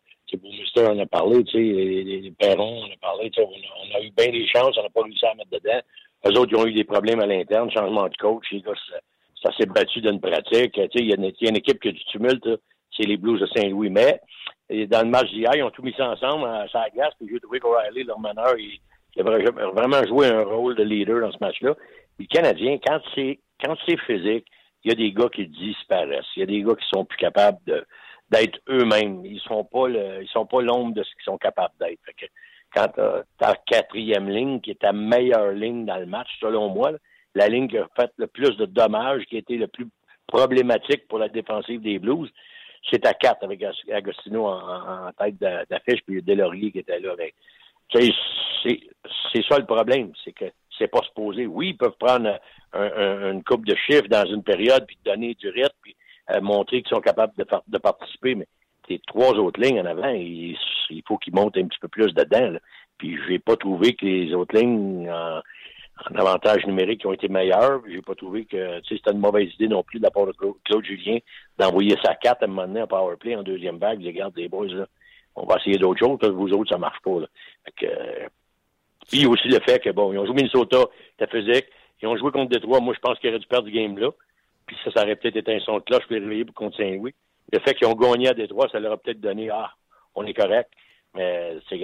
[0.87, 4.11] en a parlé, les, les, les Perrons en a parlé, on a, on a, eu
[4.11, 5.81] bien des chances, on n'a pas réussi à mettre dedans.
[6.27, 8.73] Eux autres, ils ont eu des problèmes à l'interne, changement de coach, les gars,
[9.43, 10.79] ça s'est battu d'une pratique.
[10.95, 12.49] Il y, a une équipe qui a du tumulte,
[12.97, 13.91] c'est les Blues de Saint-Louis.
[13.91, 14.21] Mais
[14.87, 17.41] dans le match d'hier, ils ont tout mis ça ensemble à la glace, puis j'ai
[17.41, 18.79] trouvé leur meneur, il,
[19.15, 21.75] il, a vraiment joué un rôle de leader dans ce match-là.
[22.19, 24.47] Les Canadiens, quand c'est physique,
[24.85, 26.27] il y a des gars qui disparaissent.
[26.37, 27.59] Il y a des gars qui sont plus capables
[28.31, 29.25] d'être eux-mêmes.
[29.25, 29.69] Ils sont
[30.33, 32.01] sont pas l'ombre de ce qu'ils sont capables d'être.
[32.75, 32.89] Quand
[33.39, 36.93] ta quatrième ligne, qui est ta meilleure ligne dans le match, selon moi,
[37.37, 39.87] la ligne qui a fait le plus de dommages, qui a été le plus
[40.27, 42.31] problématique pour la défensive des Blues,
[42.91, 47.35] c'est à 4 avec Agostino en, tête d'affiche, puis Delaurier qui était là avec.
[47.93, 48.13] C'est
[49.49, 50.47] ça le problème, c'est que
[50.79, 51.47] c'est pas supposé.
[51.47, 52.39] Oui, ils peuvent prendre
[52.75, 55.97] une coupe de chiffres dans une période, puis donner du rythme, puis
[56.31, 58.49] euh, montrer qu'ils sont capables de, participer, mais
[58.89, 60.57] les trois autres lignes en avant, il,
[61.07, 62.57] faut qu'ils montent un petit peu plus dedans.
[62.99, 65.09] Puis je n'ai pas trouvé que les autres lignes
[66.05, 67.83] en avantage numérique qui ont été meilleurs.
[67.89, 70.85] J'ai pas trouvé que c'était une mauvaise idée non plus de la part de Claude
[70.85, 71.19] Julien
[71.59, 74.03] d'envoyer sa carte à un moment donné en powerplay en deuxième vague.
[74.03, 74.87] Les garde des boys, là,
[75.35, 76.19] on va essayer d'autres choses.
[76.23, 77.21] Vous autres, ça marche pas.
[77.21, 77.27] Là.
[77.65, 78.29] Fait euh,
[79.09, 80.85] puis aussi le fait que bon, ils ont joué Minnesota,
[81.19, 81.67] c'était physique.
[82.03, 82.81] Ils ont joué contre Détroit.
[82.81, 84.11] Moi, je pense qu'ils auraient dû perdre du game là.
[84.67, 87.15] Puis ça, ça aurait peut-être été un son de cloche pour les contre Saint-Louis.
[87.53, 89.73] le fait qu'ils ont gagné à Détroit, ça leur a peut-être donné Ah,
[90.15, 90.71] on est correct.
[91.15, 91.79] Mais c'est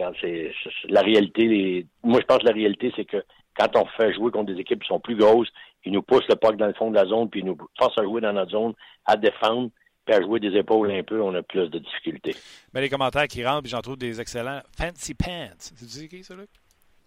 [0.88, 1.86] la réalité.
[2.02, 3.24] moi, je pense que la réalité, c'est que
[3.56, 5.48] quand on fait jouer contre des équipes qui sont plus grosses,
[5.84, 7.98] ils nous poussent le puck dans le fond de la zone, puis ils nous forcent
[7.98, 9.70] à jouer dans notre zone, à défendre,
[10.04, 12.34] puis à jouer des épaules un peu, on a plus de difficultés.
[12.72, 14.60] Mais les commentaires qui rentrent, puis j'en trouve des excellents.
[14.76, 15.56] Fancy Pants.
[15.58, 16.48] C'est qui ça, Luc?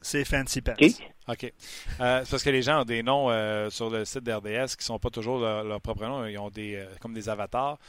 [0.01, 0.75] C'est Fancy Pants.
[1.27, 1.43] OK.
[1.99, 4.81] Euh, c'est parce que les gens ont des noms euh, sur le site d'RDS qui
[4.81, 6.25] ne sont pas toujours leur, propre nom.
[6.25, 7.79] Ils ont des euh, comme des avatars.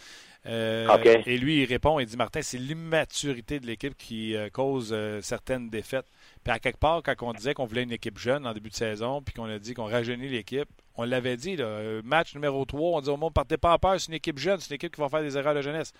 [0.46, 6.06] Et lui, il répond, il dit Martin, c'est l'immaturité de l'équipe qui cause certaines défaites.
[6.46, 8.74] Puis à quelque part, quand on disait qu'on voulait une équipe jeune en début de
[8.74, 12.98] saison, puis qu'on a dit qu'on rajeunit l'équipe, on l'avait dit, là, match numéro 3,
[12.98, 14.94] on dit au monde, partez pas en peur, c'est une équipe jeune, c'est une équipe
[14.94, 15.92] qui va faire des erreurs de jeunesse.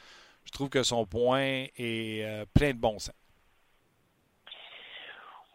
[0.44, 3.12] Je trouve que son point est plein de bon sens.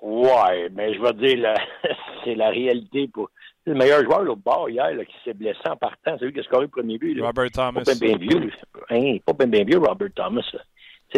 [0.01, 1.53] Ouais, mais je vais dire,
[2.25, 3.29] c'est la réalité pour.
[3.65, 6.43] Le meilleur joueur au bord hier qui s'est blessé en partant, c'est lui qui a
[6.43, 7.21] scoré le premier but.
[7.21, 7.83] Robert Thomas.
[7.85, 8.51] Pas bien vieux.
[8.89, 10.41] Hein, pas bien vieux, Robert Thomas.
[10.51, 10.57] Tu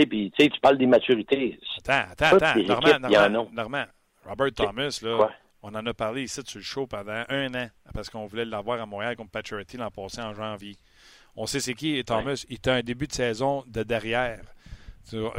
[0.01, 1.59] sais, puis tu parles d'immaturité.
[1.85, 2.99] Attends, attends, attends.
[2.99, 3.85] Normand, Normand,
[4.25, 5.29] Robert Thomas, là,
[5.61, 8.81] on en a parlé ici sur le show pendant un an parce qu'on voulait l'avoir
[8.81, 10.75] à Montréal contre Paturity l'an passé en janvier.
[11.35, 12.45] On sait c'est qui, Thomas?
[12.49, 14.41] Il a un début de saison de derrière.
[15.09, 15.29] Tu, euh,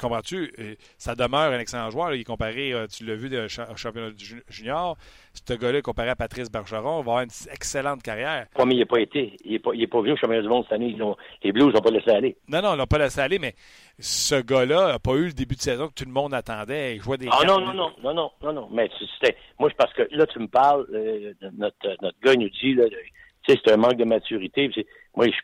[0.00, 0.52] comprends-tu?
[0.98, 2.12] Ça demeure un excellent joueur.
[2.14, 4.10] Il est comparé, euh, tu l'as vu au championnat
[4.48, 4.96] junior.
[5.32, 8.46] Ce gars-là, comparé à Patrice Bergeron, va avoir une excellente carrière.
[8.58, 9.36] mais il n'a pas été.
[9.44, 10.96] Il n'est pas, pas, venu au championnat du monde cette année.
[11.42, 12.36] les Blues n'ont pas laissé aller.
[12.48, 13.54] Non, non, ils n'ont pas laissé aller, mais
[13.98, 16.96] ce gars-là n'a pas eu le début de saison que tout le monde attendait.
[16.96, 17.28] Il jouait des.
[17.30, 18.68] Ah non, non, non, non, non, non, non.
[18.72, 18.90] Mais
[19.20, 19.36] c'était.
[19.58, 22.84] Moi, parce que là, tu me parles, euh, notre, notre gars nous dit, là,
[23.46, 24.70] c'est un manque de maturité.
[25.14, 25.38] Moi, je.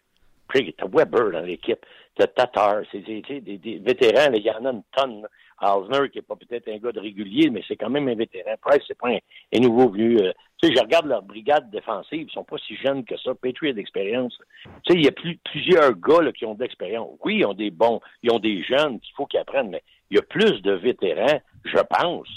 [0.53, 1.85] T'as Weber dans l'équipe
[2.19, 5.27] de Tatar, c'est des, vétérans, il y en a une tonne.
[5.59, 8.55] Alzner, qui n'est pas peut-être un gars de régulier, mais c'est quand même un vétéran.
[8.61, 10.19] Price, c'est pas un, nouveau venu.
[10.19, 13.33] Euh, tu sais, je regarde leur brigade défensive, ils sont pas si jeunes que ça.
[13.35, 14.37] Patriot d'expérience.
[14.85, 17.17] Tu sais, il y a plus, plusieurs gars qui ont de l'expérience.
[17.25, 20.17] Oui, ils ont des bons, ils ont des jeunes qu'il faut qu'ils apprennent, mais il
[20.17, 22.29] y a plus de vétérans, je pense,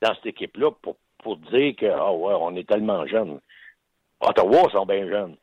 [0.00, 3.38] dans cette équipe-là pour, pour dire que, ah ouais, on est tellement jeunes.
[4.20, 5.36] Ottawa sont bien jeunes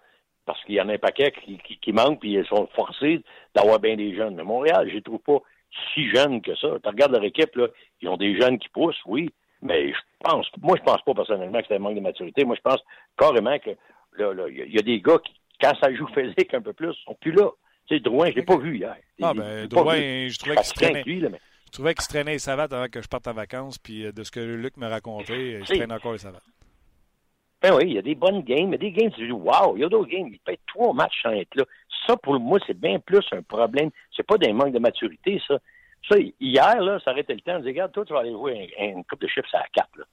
[0.50, 3.22] parce qu'il y en a un paquet qui, qui, manquent, puis ils sont forcés
[3.54, 4.34] d'avoir bien des jeunes.
[4.34, 5.38] Mais Montréal, je ne trouve pas
[5.94, 6.70] si jeune que ça.
[6.82, 7.68] Tu regardes leur équipe, là,
[8.02, 9.30] ils ont des jeunes qui poussent, oui,
[9.62, 12.46] mais je pense, moi, je pense pas personnellement que c'est un manque de maturité.
[12.46, 12.84] Moi, je pense
[13.16, 13.70] carrément que
[14.18, 17.32] il y, a des gars qui, quand ça joue physique un peu plus, sont plus
[17.32, 17.52] là.
[17.86, 18.96] Tu sais, Drouin, je l'ai pas vu hier.
[19.22, 19.98] Ah, ben, Drouin,
[20.30, 21.04] je trouvais qu'il se traînait.
[21.06, 24.12] Je trouvais qu'il se traînait les savates avant que je parte en vacances, puis euh,
[24.12, 26.42] de ce que Luc me racontait, il se traîne encore les savates.
[27.62, 29.82] Ben oui, il y a des bonnes games, mais des games, tu dis, wow, il
[29.82, 31.66] y a d'autres games, il être trois matchs sans être là.
[32.08, 33.90] Ça, pour moi, c'est bien plus un problème.
[34.16, 35.60] C'est pas d'un manque de maturité, ça.
[36.10, 37.56] Ça, hier, là, ça arrêtait le temps.
[37.56, 40.06] On disait, regarde, toi, tu vas aller jouer une coupe de chiffres à la là.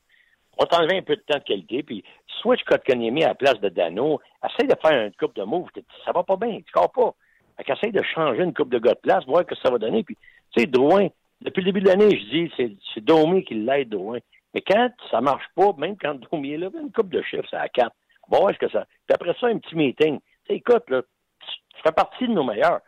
[0.59, 2.03] On t'enlevait un peu de temps de qualité, puis
[2.41, 5.69] switch Kotkaniemi à la place de Dano, essaye de faire une coupe de move,
[6.05, 7.15] ça va pas bien, tu crois pas.
[7.59, 9.79] Fait essaye de changer une coupe de gars de place, voir ce que ça va
[9.79, 10.17] donner, puis,
[10.53, 11.09] tu sais, Drouin,
[11.43, 14.19] depuis le début de l'année, je dis, c'est Domi qui l'aide, Drouin.
[14.57, 17.59] Mais quand ça marche pas, même quand Domi est là, une coupe de chiffres, c'est
[17.59, 17.95] à quatre.
[18.31, 18.87] Bon, est-ce que ça.
[19.07, 20.19] Puis après ça, un petit meeting.
[20.49, 22.81] Écoute, là, tu fais partie de nos meilleurs.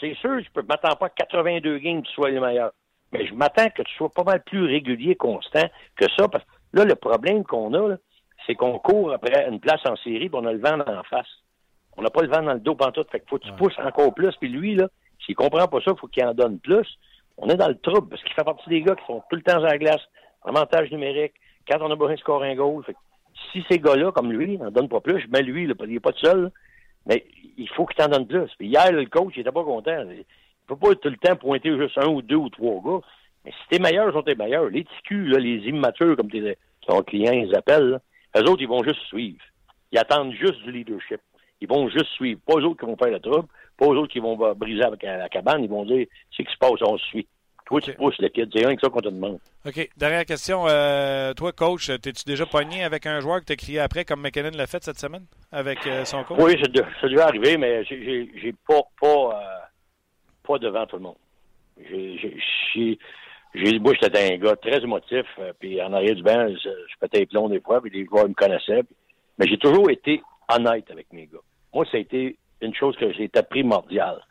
[0.00, 2.72] C'est sûr, je ne m'attends pas à 82 games que tu sois les meilleurs.
[3.12, 6.26] Mais je m'attends que tu sois pas mal plus régulier, constant que ça.
[6.26, 7.94] Parce que là, le problème qu'on a,
[8.44, 11.28] c'est qu'on court après une place en série, puis on a le vent en face.
[11.96, 13.08] On n'a pas le vent dans le dos pantoute.
[13.12, 14.34] Fait qu'il faut que tu pousses encore plus.
[14.40, 14.88] Puis lui, là,
[15.24, 16.88] s'il comprend pas ça, il faut qu'il en donne plus.
[17.36, 19.42] On est dans le trouble parce qu'il fait partie des gars qui sont tout le
[19.42, 20.02] temps à la glace,
[20.44, 21.34] avantage numérique,
[21.68, 22.84] quand on a besoin de scorer un goal.
[23.52, 26.12] si ces gars-là, comme lui, n'en donnent pas plus, je mets lui, il n'est pas
[26.12, 26.50] tout seul,
[27.06, 27.24] mais
[27.56, 28.50] il faut qu'il t'en donne plus.
[28.58, 30.00] Puis hier, le coach, il n'était pas content.
[30.10, 30.22] Il ne
[30.66, 33.06] peut pas tout le temps pointer juste un ou deux ou trois gars.
[33.44, 34.68] Mais si t'es meilleur, ils sont tes meilleurs.
[34.68, 38.00] Les ticus, les immatures, comme tes, ton client, ils appellent,
[38.36, 39.40] eux autres, ils vont juste suivre.
[39.92, 41.20] Ils attendent juste du leadership.
[41.60, 42.40] Ils vont juste suivre.
[42.46, 45.28] Pas eux autres qui vont faire le trouble, pas eux autres qui vont briser la
[45.28, 45.64] cabane.
[45.64, 47.26] Ils vont dire, c'est ce qui se passe, on suit.
[47.68, 48.48] Toi, tu pousses le kid.
[48.50, 49.38] C'est rien que ça qu'on te demande.
[49.66, 49.90] OK.
[49.98, 50.64] Dernière question.
[50.66, 54.56] Euh, toi, coach, t'es-tu déjà pogné avec un joueur que t'as crié après, comme McKinnon
[54.56, 56.38] l'a fait cette semaine, avec euh, son coach?
[56.40, 59.58] Oui, ça devait arriver, mais j'ai pas, pas, euh,
[60.46, 61.16] pas devant tout le monde.
[61.90, 62.38] J'ai
[63.54, 65.26] j'ai moi, j'étais un gars très émotif,
[65.58, 68.28] puis en arrière du banc, je, je pétais les plombs des fois, puis les joueurs
[68.28, 68.82] me connaissaient.
[69.38, 71.38] mais j'ai toujours été honnête avec mes gars.
[71.74, 74.22] Moi, ça a été une chose que j'ai été primordiale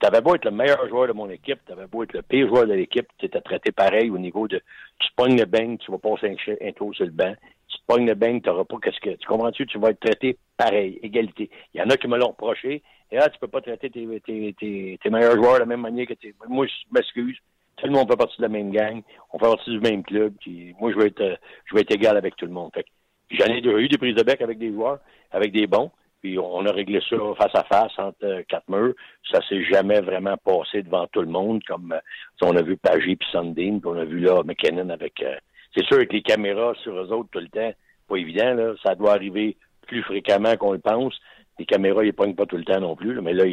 [0.00, 2.22] tu avais beau être le meilleur joueur de mon équipe, tu avais beau être le
[2.22, 4.60] pire joueur de l'équipe, tu étais traité pareil au niveau de
[4.98, 7.34] tu pognes le bang, tu vas passer un, un tour sur le banc.
[7.68, 9.16] Tu pognes le bang, tu n'auras pas qu'est-ce que.
[9.16, 9.66] Tu comprends-tu?
[9.66, 11.50] Tu vas être traité pareil, égalité.
[11.74, 12.82] Il y en a qui me l'ont reproché.
[13.10, 14.54] Et là, tu peux pas traiter tes, tes,
[15.02, 16.34] tes, meilleurs joueurs de la même manière que tes.
[16.48, 17.38] Moi, je m'excuse.
[17.76, 19.02] Tout le monde fait partie de la même gang.
[19.32, 20.34] On fait partie du même club.
[20.40, 22.70] Puis moi, je vais être je vais être égal avec tout le monde.
[22.74, 22.86] Fait
[23.30, 24.98] j'en ai eu des prises de bec avec des joueurs,
[25.30, 25.90] avec des bons.
[26.20, 28.94] Puis on a réglé ça face à face entre euh, quatre murs.
[29.30, 32.00] ça s'est jamais vraiment passé devant tout le monde, comme euh,
[32.42, 35.22] on a vu Pagé puis Sundin, puis on a vu là McKinnon avec.
[35.22, 35.36] Euh,
[35.76, 37.72] c'est sûr avec les caméras sur eux autres tout le temps,
[38.08, 41.18] pas évident là, ça doit arriver plus fréquemment qu'on le pense.
[41.58, 43.44] Les caméras, ils pognent pas tout le temps non plus, mais là,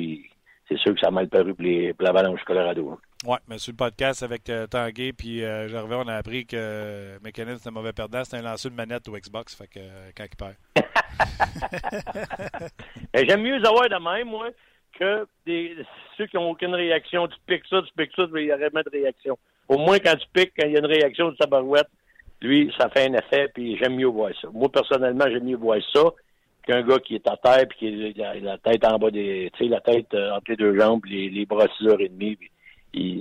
[0.67, 2.91] c'est sûr que ça a mal paru pour, les, pour l'Avalanche Colorado.
[2.91, 2.97] Hein.
[3.25, 6.55] Oui, mais sur le podcast avec euh, Tanguay puis euh, Gervais, on a appris que
[6.57, 8.23] euh, McKinnon, c'est un mauvais perdant.
[8.23, 10.55] C'est un lanceur de manette au Xbox, fait que euh, quand il perd.
[13.27, 14.49] J'aime mieux les avoir de même, moi,
[14.99, 15.75] que des,
[16.17, 17.27] ceux qui n'ont aucune réaction.
[17.27, 19.37] Tu piques ça, tu piques ça, il n'y aurait pas de réaction.
[19.67, 21.87] Au moins, quand tu piques, quand il y a une réaction de sa barouette,
[22.41, 24.49] lui, ça fait un effet, puis j'aime mieux voir ça.
[24.53, 26.11] Moi, personnellement, j'aime mieux voir ça
[26.65, 29.51] qu'un gars qui est à terre, puis qui a la tête en bas des...
[29.55, 32.35] Tu sais, la tête entre les deux jambes, les, les bras six heures et demie,
[32.35, 32.51] puis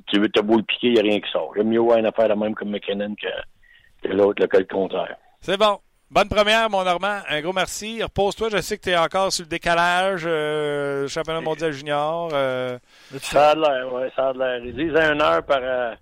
[0.07, 1.53] tu veux te beau le piquer, il n'y a rien qui sort.
[1.57, 5.17] J'aime mieux voir une affaire la même comme McKinnon que, l'autre, le cas le contraire.
[5.41, 5.79] C'est bon.
[6.11, 7.21] Bonne première, mon Normand.
[7.29, 8.03] Un gros merci.
[8.03, 8.49] Repose-toi.
[8.53, 10.25] Je sais que tu es encore sur le décalage.
[10.27, 12.31] Euh, championnat mondial junior.
[12.33, 12.79] Euh...
[13.19, 14.65] Ça a l'air, oui, ça a l'air.
[14.65, 15.59] Ils disent une heure par.
[15.61, 15.95] Euh,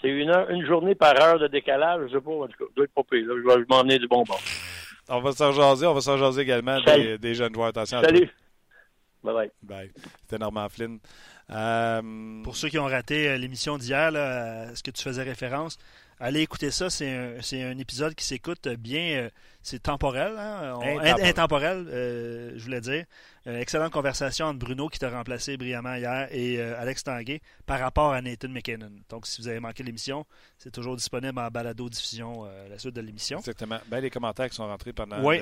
[0.00, 2.00] c'est une, heure, une journée par heure de décalage.
[2.06, 2.64] Je sais pas, en tout cas.
[2.76, 4.40] doit être pas pire, Je vais m'en du bon bord.
[5.08, 5.86] On va s'en jaser.
[5.86, 7.68] On va s'en jaser également des, des, jeunes joueurs.
[7.68, 8.00] Attention.
[8.00, 8.30] Salut.
[9.22, 9.50] Bye bye.
[9.62, 9.92] Bye.
[10.22, 10.98] C'était Normand Flynn.
[11.50, 15.78] Euh, Pour ceux qui ont raté euh, l'émission d'hier, à ce que tu faisais référence,
[16.20, 16.90] allez écouter ça.
[16.90, 19.28] C'est un, un, épisode qui s'écoute bien.
[19.68, 20.78] Euh, c'est temporel, hein?
[21.22, 21.86] intemporel,
[22.56, 23.04] je voulais dire.
[23.46, 28.22] excellente conversation entre Bruno qui t'a remplacé brillamment hier et Alex Tanguay par rapport à
[28.22, 28.90] Nathan McKinnon.
[29.08, 30.26] Donc, si vous avez manqué l'émission,
[30.58, 33.38] c'est toujours disponible en balado-diffusion à la suite de l'émission.
[33.38, 33.78] Exactement.
[33.88, 35.22] Ben, les commentaires qui sont rentrés pendant.
[35.22, 35.40] Oui.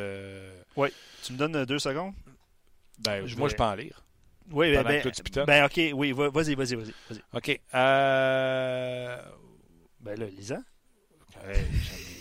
[0.76, 0.88] Oui.
[1.22, 2.14] Tu me donnes deux secondes?
[2.98, 4.02] Ben, moi, je peux en lire.
[4.52, 5.02] Oui, ben, ben,
[5.46, 6.94] ben, OK, oui, vas-y, vas-y, vas-y.
[7.10, 7.60] Vas OK.
[7.74, 9.16] Euh...
[10.00, 10.60] Ben là, Lisa.
[11.42, 12.15] Okay,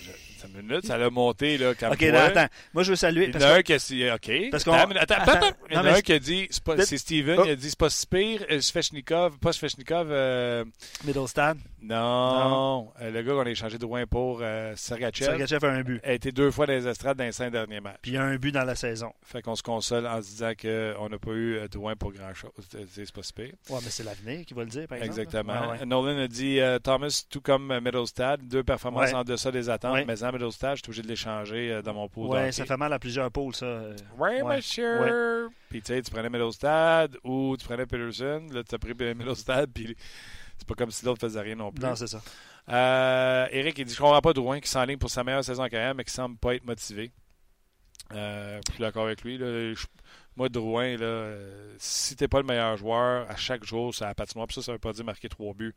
[0.47, 2.47] une minute, ça l'a monté, là, quand OK, non, attends.
[2.73, 3.31] Moi, je veux saluer.
[3.34, 4.49] Il y en a un qui a dit, OK.
[4.51, 7.51] Parce attends, attends, attends, Il y en a un qui a dit, c'est Steven, il
[7.51, 8.41] a dit, c'est pas si pire.
[8.60, 10.08] Svechnikov, pas Svechnikov.
[10.12, 10.65] Euh...
[11.05, 11.58] Middlestad.
[11.81, 12.91] Non.
[13.01, 15.25] Euh, le gars qu'on a échangé de loin pour euh, Sergachev.
[15.25, 16.01] Sergachev a un but.
[16.03, 17.99] A été deux fois dans les estrades dans les cinq derniers matchs.
[18.01, 19.13] Puis il y a un but dans la saison.
[19.23, 22.51] Fait qu'on se console en se disant qu'on n'a pas eu de loin pour grand-chose.
[22.89, 23.53] C'est pas si pire.
[23.69, 25.21] Ouais, mais c'est l'avenir qui va le dire, par exemple.
[25.21, 25.86] Exactement.
[25.86, 30.05] Nolan a dit euh, Thomas, tout comme Middlestad, deux performances en deçà des attentes.
[30.08, 32.28] Mais en Middlestad, je suis obligé de l'échanger euh, dans mon pot.
[32.28, 33.82] Ouais, ça fait mal à plusieurs pôles, ça.
[34.17, 35.50] Oui, monsieur.
[35.69, 38.48] Puis tu sais, tu prenais Middlestad ou tu prenais Peterson.
[38.52, 39.95] Là, tu as pris Middlestad, puis
[40.58, 41.84] c'est pas comme si l'autre faisait rien non plus.
[41.84, 42.21] Non, c'est ça.
[42.69, 45.69] Euh, Eric, il dit Je comprends pas Drouin qui s'enligne pour sa meilleure saison en
[45.69, 47.12] carrière, mais qui semble pas être motivé.
[48.13, 49.38] Euh, je suis d'accord avec lui.
[49.38, 49.74] Là,
[50.36, 54.13] moi, Drouin, là, euh, si t'es pas le meilleur joueur, à chaque jour, ça a
[54.13, 54.48] patinoire.
[54.48, 55.74] Puis ça, ça veut pas dire marquer trois buts.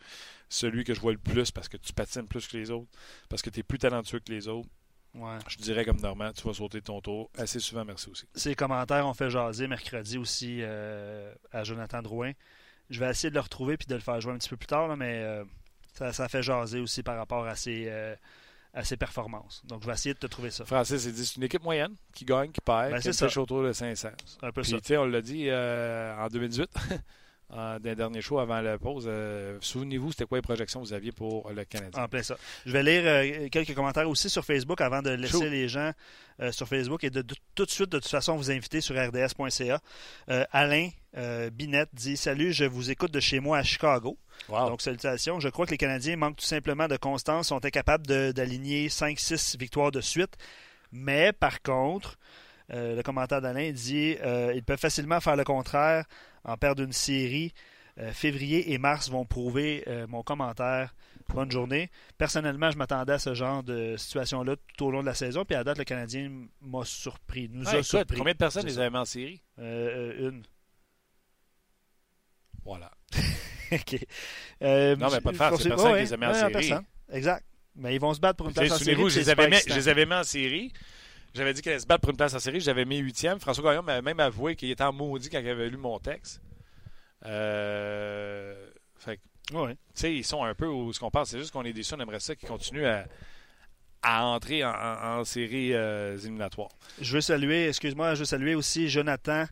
[0.49, 2.89] Celui que je vois le plus parce que tu patines plus que les autres,
[3.29, 4.69] parce que tu es plus talentueux que les autres.
[5.15, 5.39] Ouais.
[5.49, 8.27] Je dirais comme Normand, tu vas sauter ton tour assez souvent, merci aussi.
[8.35, 12.33] Ces commentaires ont fait jaser mercredi aussi euh, à Jonathan Drouin.
[12.91, 14.67] Je vais essayer de le retrouver puis de le faire jouer un petit peu plus
[14.67, 15.45] tard, là, mais euh,
[15.95, 18.15] ça, ça, fait jaser aussi par rapport à ses, euh,
[18.79, 19.61] à ses performances.
[19.67, 20.65] Donc, je vais essayer de te trouver ça.
[20.65, 23.65] Francis, il dit c'est une équipe moyenne qui gagne, qui perd, ben, qui est autour
[23.65, 24.11] de 500.
[24.41, 25.01] Un peu puis, ça.
[25.01, 26.71] On l'a dit euh, en 2018.
[27.51, 29.07] Euh, d'un dernier show avant la pause.
[29.09, 32.05] Euh, Souvenez-vous, c'était quoi les projections que vous aviez pour le Canadien?
[32.05, 32.37] En plein ça.
[32.67, 35.93] Je vais lire euh, quelques commentaires aussi sur Facebook avant de laisser les gens
[36.51, 39.81] sur Facebook et de, de, tout de suite, de toute façon, vous inviter sur rds.ca.
[41.19, 44.17] Euh, Binette dit Salut, je vous écoute de chez moi à Chicago.
[44.49, 44.69] Wow.
[44.69, 45.41] Donc, salutations.
[45.41, 49.91] Je crois que les Canadiens manquent tout simplement de constance, sont incapables d'aligner 5-6 victoires
[49.91, 50.37] de suite.
[50.93, 52.19] Mais par contre,
[52.73, 56.05] euh, le commentaire d'Alain dit euh, ils peuvent facilement faire le contraire,
[56.45, 57.53] en perdre une série.
[58.13, 60.95] Février et mars vont prouver mon commentaire.
[61.35, 61.91] Bonne journée.
[62.17, 65.45] Personnellement, je m'attendais à ce genre de situation-là tout au long de la saison.
[65.45, 67.49] Puis à date, le Canadien m'a surpris.
[67.53, 68.17] Nous ah, a écoute, surpris.
[68.17, 69.43] Combien de personnes les avaient en série?
[69.59, 70.45] Une.
[72.69, 72.91] Voilà.
[73.73, 73.93] OK.
[74.61, 75.57] non, mais pas de faire.
[75.59, 76.53] C'est personne qui les a mis en série.
[76.53, 76.85] Personne.
[77.11, 77.45] Exact.
[77.77, 78.79] Mais ils vont se battre pour une place en série.
[78.79, 80.73] Souvenez-vous, je, je les avais mis en série.
[81.35, 82.61] J'avais dit qu'elle allait se battre pour une place en série.
[82.61, 83.39] J'avais mis huitième.
[83.39, 86.41] François Gagnon m'avait même avoué qu'il était en maudit quand il avait lu mon texte.
[87.25, 88.71] Euh...
[88.97, 89.21] Fait
[89.53, 89.75] ouais.
[89.75, 91.31] Tu sais, ils sont un peu où ce qu'on pense.
[91.31, 91.95] C'est juste qu'on est déçus.
[91.95, 93.05] On aimerait ça qu'ils continuent à,
[94.03, 96.71] à entrer en, en, en séries euh, éliminatoires.
[97.01, 99.45] Je veux saluer, excuse-moi, je veux saluer aussi Jonathan.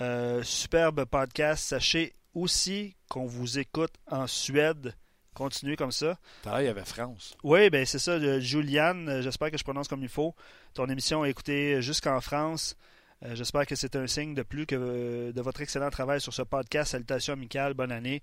[0.00, 1.68] Euh, superbe podcast.
[1.68, 4.94] Sachez aussi qu'on vous écoute en Suède.
[5.34, 6.18] Continuez comme ça.
[6.42, 7.36] Pareil, il y avait France.
[7.44, 8.12] Oui, ben c'est ça.
[8.12, 10.34] Euh, Juliane, j'espère que je prononce comme il faut.
[10.74, 12.76] Ton émission est écoutée jusqu'en France.
[13.24, 16.32] Euh, j'espère que c'est un signe de plus que euh, de votre excellent travail sur
[16.32, 16.92] ce podcast.
[16.92, 18.22] Salutations amicales, bonne année.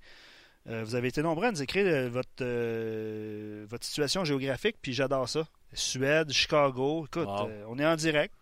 [0.67, 5.29] Euh, vous avez été nombreux à nous écrire votre, euh, votre situation géographique, puis j'adore
[5.29, 5.47] ça.
[5.73, 7.49] Suède, Chicago, écoute, wow.
[7.69, 8.33] on est en direct.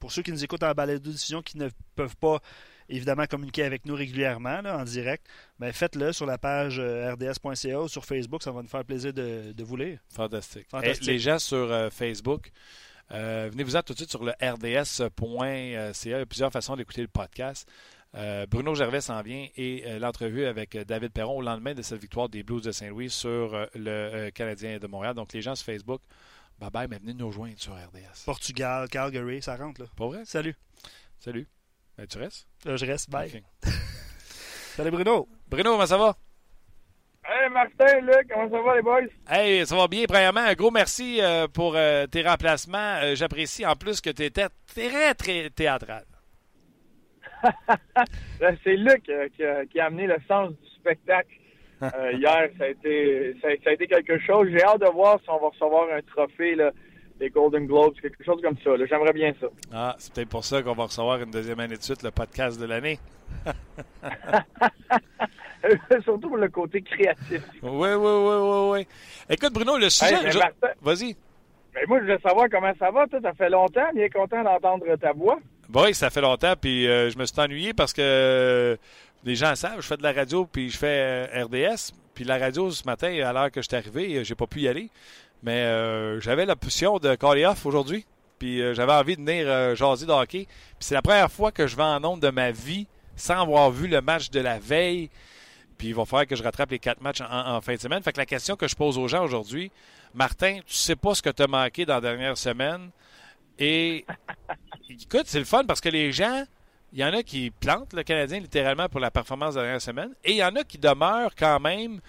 [0.00, 2.40] pour ceux qui nous écoutent en balado diffusion qui ne peuvent pas
[2.88, 5.26] évidemment communiquer avec nous régulièrement en direct,
[5.58, 8.42] ben, faites-le sur la page euh, rds.ca ou sur Facebook.
[8.42, 9.98] Ça va nous faire plaisir de, vous lire.
[10.10, 10.66] Fantastique.
[10.72, 12.50] les gens sur euh, Facebook,
[13.10, 15.92] venez-vous-en tout de suite sur le rds.ca.
[16.04, 17.68] Il y a plusieurs façons d'écouter le podcast.
[18.50, 22.42] Bruno Gervais s'en vient et l'entrevue avec David Perron au lendemain de cette victoire des
[22.42, 25.14] Blues de Saint-Louis sur le Canadien de Montréal.
[25.14, 26.00] Donc, les gens sur Facebook,
[26.58, 28.24] bye bye, mais venez nous rejoindre sur RDS.
[28.24, 29.88] Portugal, Calgary, ça rentre là.
[29.96, 30.24] Pas vrai?
[30.24, 30.56] Salut.
[31.18, 31.46] Salut.
[31.98, 32.46] Ben, tu restes?
[32.64, 33.28] Euh, je reste, bye.
[34.76, 35.26] Salut Bruno.
[35.48, 36.14] Bruno, comment ça va?
[37.24, 39.08] Hey Martin, Luc, comment ça va les boys?
[39.28, 40.04] Hey, ça va bien.
[40.06, 43.00] Premièrement, un gros merci euh, pour euh, tes remplacements.
[43.14, 46.04] J'apprécie en plus que tu étais très, très théâtral.
[48.38, 49.02] Ben, c'est Luc
[49.34, 51.34] qui a, amené le sens du spectacle.
[51.82, 54.48] hier, ça a, été, ça, a été quelque chose.
[54.52, 56.70] J'ai hâte de voir si on va recevoir un trophée là,
[57.20, 58.70] les Golden Globes, quelque chose comme ça.
[58.88, 59.46] J'aimerais bien ça.
[59.72, 62.60] Ah, c'est peut-être pour ça qu'on va recevoir une deuxième année de suite le podcast
[62.60, 62.98] de l'année.
[66.04, 67.42] Surtout pour le côté créatif.
[67.62, 68.86] Oui, oui, oui, oui, oui.
[69.28, 70.16] Écoute, Bruno, le sujet.
[70.80, 71.16] Vas-y.
[71.74, 73.06] Mais moi, je veux savoir comment ça va.
[73.06, 73.88] Toi, ça fait longtemps.
[73.94, 75.38] Bien content d'entendre ta voix.
[75.74, 76.54] Oui, ça fait longtemps.
[76.60, 78.76] Puis euh, je me suis ennuyé parce que euh,
[79.24, 81.92] les gens savent, je fais de la radio puis je fais euh, RDS.
[82.14, 84.68] Puis la radio, ce matin, à l'heure que je suis arrivé, j'ai pas pu y
[84.68, 84.90] aller.
[85.42, 88.04] Mais euh, j'avais la position de call off aujourd'hui.
[88.38, 90.46] Puis euh, j'avais envie de venir euh, jaser de hockey.
[90.46, 92.86] Puis c'est la première fois que je vais en nombre de ma vie
[93.16, 95.10] sans avoir vu le match de la veille.
[95.76, 98.02] Puis il va falloir que je rattrape les quatre matchs en, fin de semaine.
[98.02, 99.70] Fait que la question que je pose aux gens aujourd'hui,
[100.14, 102.90] Martin, tu sais pas ce que tu as manqué dans la dernière semaine?
[103.58, 104.04] Et
[104.88, 106.44] écoute, c'est le fun parce que les gens,
[106.92, 109.82] il y en a qui plantent le Canadien littéralement pour la performance de la dernière
[109.82, 110.10] semaine.
[110.24, 112.00] Et il y en a qui demeurent quand même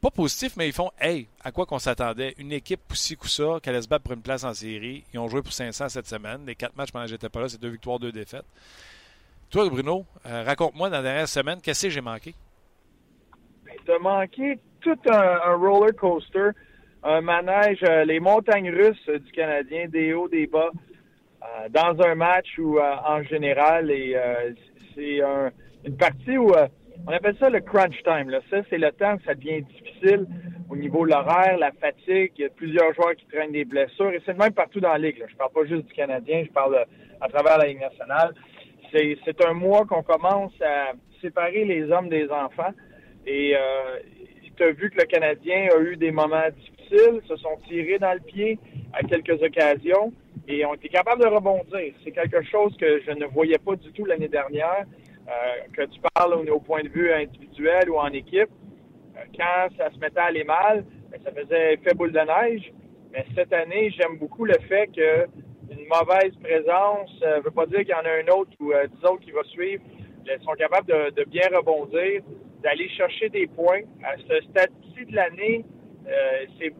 [0.00, 2.34] pas positif, mais ils font Hey, à quoi qu'on s'attendait?
[2.38, 3.28] Une équipe poussi coup
[3.62, 5.04] qu'elle se battre pour une place en série.
[5.12, 6.42] Ils ont joué pour 500 cette semaine.
[6.46, 8.44] Les quatre matchs pendant que j'étais pas là, c'est deux victoires, deux défaites.
[9.50, 12.34] Toi, Bruno, euh, raconte-moi dans la dernière semaine, qu'est-ce que j'ai manqué?
[13.64, 16.50] Ben, Tu as manqué tout un, roller coaster,
[17.04, 20.70] un manège, euh, les montagnes russes du Canadien, des hauts, des bas,
[21.42, 24.16] euh, dans un match où, en général, et
[24.94, 25.20] c'est
[25.84, 26.52] une partie où
[27.06, 28.30] on appelle ça le crunch time.
[28.50, 30.26] Ça, c'est le temps où ça devient difficile
[30.68, 32.32] au niveau de l'horaire, la fatigue.
[32.36, 34.10] Il y a plusieurs joueurs qui traînent des blessures.
[34.10, 35.18] Et c'est le même partout dans la Ligue.
[35.18, 35.26] Là.
[35.28, 36.84] Je parle pas juste du Canadien, je parle
[37.20, 38.34] à travers la Ligue nationale.
[38.92, 42.72] C'est, c'est un mois qu'on commence à séparer les hommes des enfants.
[43.26, 43.98] Et euh,
[44.56, 48.12] tu as vu que le Canadien a eu des moments difficiles, se sont tirés dans
[48.12, 48.58] le pied
[48.92, 50.12] à quelques occasions
[50.48, 51.92] et ont été capables de rebondir.
[52.04, 54.84] C'est quelque chose que je ne voyais pas du tout l'année dernière.
[55.28, 58.48] Euh, que tu parles au, point de vue individuel ou en équipe,
[59.16, 62.72] euh, quand ça se mettait à aller mal, ben, ça faisait effet boule de neige.
[63.12, 65.26] Mais cette année, j'aime beaucoup le fait que
[65.68, 68.72] une mauvaise présence ne euh, veut pas dire qu'il y en a un autre ou
[68.72, 69.82] dix autres qui va suivre.
[70.26, 72.22] Ils sont capables de, bien rebondir,
[72.62, 73.80] d'aller chercher des points.
[74.04, 75.64] À ce stade-ci de l'année,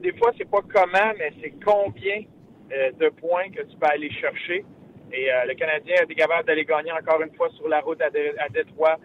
[0.03, 2.23] des fois, c'est pas comment, mais c'est combien
[2.71, 4.65] de points que tu peux aller chercher.
[5.13, 8.01] Et euh, le Canadien a été capable d'aller gagner encore une fois sur la route
[8.03, 8.11] à,
[8.51, 8.97] Détroit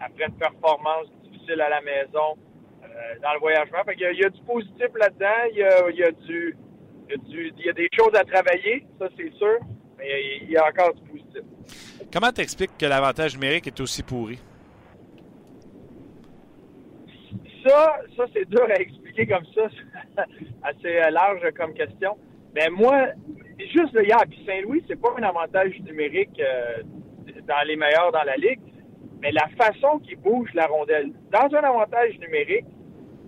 [0.00, 2.36] après une performance difficile à la maison
[2.84, 2.86] euh,
[3.22, 3.78] dans le voyagement.
[3.92, 5.50] il, y a, du positif là-dedans.
[5.52, 6.56] Il y a, du,
[7.08, 9.58] il y a des choses à travailler, ça c'est sûr.
[9.98, 11.42] Mais il y a encore du positif.
[12.12, 14.38] Comment t'expliques que l'avantage numérique est aussi pourri?
[17.66, 19.66] Ça, ça c'est dur à expliquer comme ça,
[20.62, 22.16] assez large comme question.
[22.54, 23.08] Mais moi,
[23.66, 26.82] juste le hier, puis Saint-Louis, c'est pas un avantage numérique euh,
[27.46, 28.60] dans les meilleurs dans la ligue,
[29.20, 31.12] mais la façon qu'ils bouge la rondelle.
[31.32, 32.66] Dans un avantage numérique,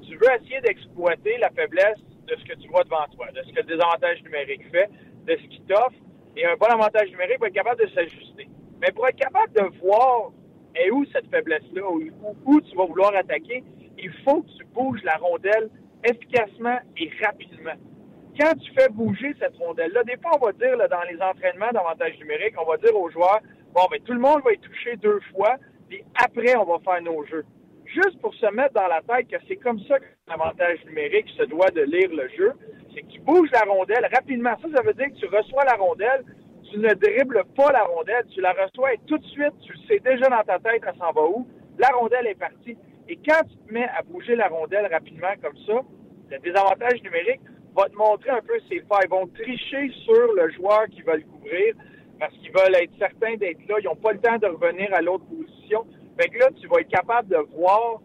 [0.03, 3.53] tu veux essayer d'exploiter la faiblesse de ce que tu vois devant toi, de ce
[3.53, 4.89] que le désavantage numérique fait,
[5.27, 5.99] de ce qu'il t'offre,
[6.37, 8.49] et un bon avantage numérique va être capable de s'ajuster.
[8.81, 10.31] Mais pour être capable de voir
[10.77, 11.83] et où cette faiblesse-là,
[12.45, 13.65] où tu vas vouloir attaquer,
[13.99, 15.69] il faut que tu bouges la rondelle
[16.05, 17.75] efficacement et rapidement
[18.41, 22.19] quand tu fais bouger cette rondelle-là, des fois, on va dire dans les entraînements d'avantage
[22.19, 23.41] numérique, on va dire aux joueurs,
[23.75, 25.57] bon, ben, tout le monde va être touché deux fois,
[25.91, 27.45] puis après, on va faire nos jeux.
[27.85, 31.43] Juste pour se mettre dans la tête que c'est comme ça que l'avantage numérique se
[31.45, 32.53] doit de lire le jeu,
[32.95, 34.57] c'est que tu bouges la rondelle rapidement.
[34.63, 36.25] Ça, ça veut dire que tu reçois la rondelle,
[36.71, 39.99] tu ne dribbles pas la rondelle, tu la reçois et tout de suite, tu sais
[39.99, 41.47] déjà dans ta tête, elle s'en va où.
[41.79, 42.79] La rondelle est partie.
[43.09, 45.83] Et quand tu te mets à bouger la rondelle rapidement comme ça,
[46.31, 47.41] le désavantage numérique,
[47.77, 49.05] va te montrer un peu ses failles.
[49.05, 51.75] Ils vont tricher sur le joueur qui va le couvrir
[52.19, 53.77] parce qu'ils veulent être certains d'être là.
[53.81, 55.87] Ils n'ont pas le temps de revenir à l'autre position.
[56.21, 58.01] Fait que là, tu vas être capable de voir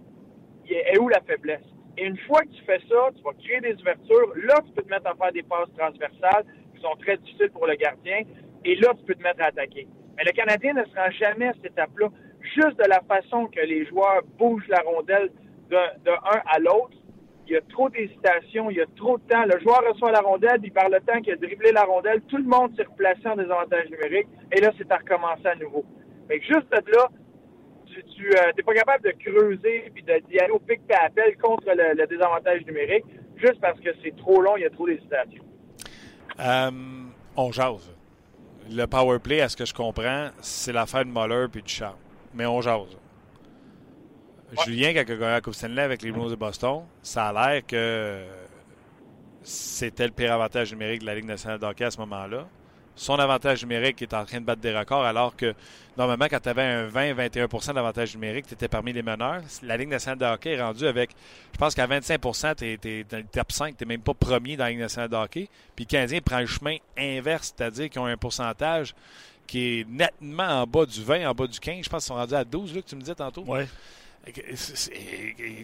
[0.69, 1.61] est où la faiblesse.
[1.97, 4.33] Et une fois que tu fais ça, tu vas créer des ouvertures.
[4.35, 7.67] Là, tu peux te mettre à faire des passes transversales qui sont très difficiles pour
[7.67, 8.21] le gardien.
[8.65, 9.87] Et là, tu peux te mettre à attaquer.
[10.17, 12.09] Mais le Canadien ne sera jamais à cette étape-là.
[12.41, 15.31] juste de la façon que les joueurs bougent la rondelle
[15.69, 16.95] de, de un à l'autre,
[17.47, 19.45] il y a trop d'hésitation, il y a trop de temps.
[19.45, 22.37] Le joueur reçoit la rondelle, puis par le temps qu'il a dribblé la rondelle, tout
[22.37, 25.85] le monde s'est replacé en désavantage numérique, et là, c'est à recommencer à nouveau.
[26.27, 27.07] Que juste de là,
[27.85, 31.67] tu n'es euh, pas capable de creuser puis d'y aller au pic et appel contre
[31.67, 33.05] le, désavantage numérique,
[33.37, 35.43] juste parce que c'est trop long, il y a trop d'hésitation.
[36.39, 36.71] Euh,
[37.37, 37.91] on jase.
[38.69, 41.95] Le power play, à ce que je comprends, c'est l'affaire de Muller puis du Charles.
[42.33, 42.97] Mais on jase.
[44.63, 47.33] Julien, quand il a gagné la Coupe Stanley avec les Blues de Boston, ça a
[47.33, 48.23] l'air que
[49.43, 52.47] c'était le pire avantage numérique de la Ligue nationale de hockey à ce moment-là.
[52.97, 55.53] Son avantage numérique est en train de battre des records, alors que
[55.97, 59.41] normalement, quand tu avais un 20-21% d'avantage numérique, tu étais parmi les meneurs.
[59.63, 61.11] La Ligue nationale de hockey est rendue avec,
[61.51, 62.21] je pense qu'à 25
[62.55, 65.09] tu es, dans le top 5, tu n'es même pas premier dans la Ligue nationale
[65.09, 65.49] de hockey.
[65.75, 68.95] Puis le Canadien prend le chemin inverse, c'est-à-dire qu'ils ont un pourcentage
[69.45, 71.83] qui est nettement en bas du 20, en bas du 15.
[71.83, 73.43] Je pense qu'ils sont rendus à 12, là, que tu me disais tantôt.
[73.45, 73.63] Oui.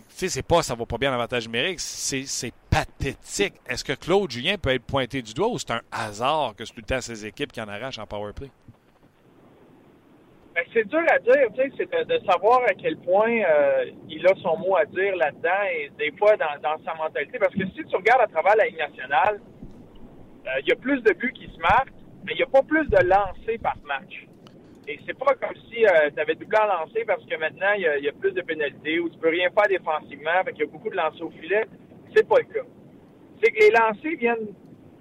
[0.10, 3.54] C'est pas ça va pas bien l'avantage numérique, c'est pathétique.
[3.68, 6.74] Est-ce que Claude Julien peut être pointé du doigt ou c'est un hasard que c'est
[6.74, 8.50] tout le temps ses équipes qui en arrachent en power play?
[10.54, 11.48] Ben, c'est dur à dire,
[11.78, 15.90] c'est de, savoir à quel point euh, il a son mot à dire là-dedans et
[15.98, 17.40] des fois dans, sa mentalité.
[17.40, 19.40] Parce que si tu regardes à travers la Ligue nationale,
[20.46, 21.94] euh, il y a plus de buts qui se marquent,
[22.26, 24.28] mais il n'y a pas plus de lancers par match.
[25.06, 28.08] C'est pas comme si euh, tu avais doublé en lancer parce que maintenant, il y,
[28.08, 30.90] a, plus de pénalités ou tu peux rien faire défensivement, fait qu'il y a beaucoup
[30.90, 31.66] de lancers au filet.
[32.16, 32.66] C'est pas le cas.
[33.42, 34.54] C'est que les lancers viennent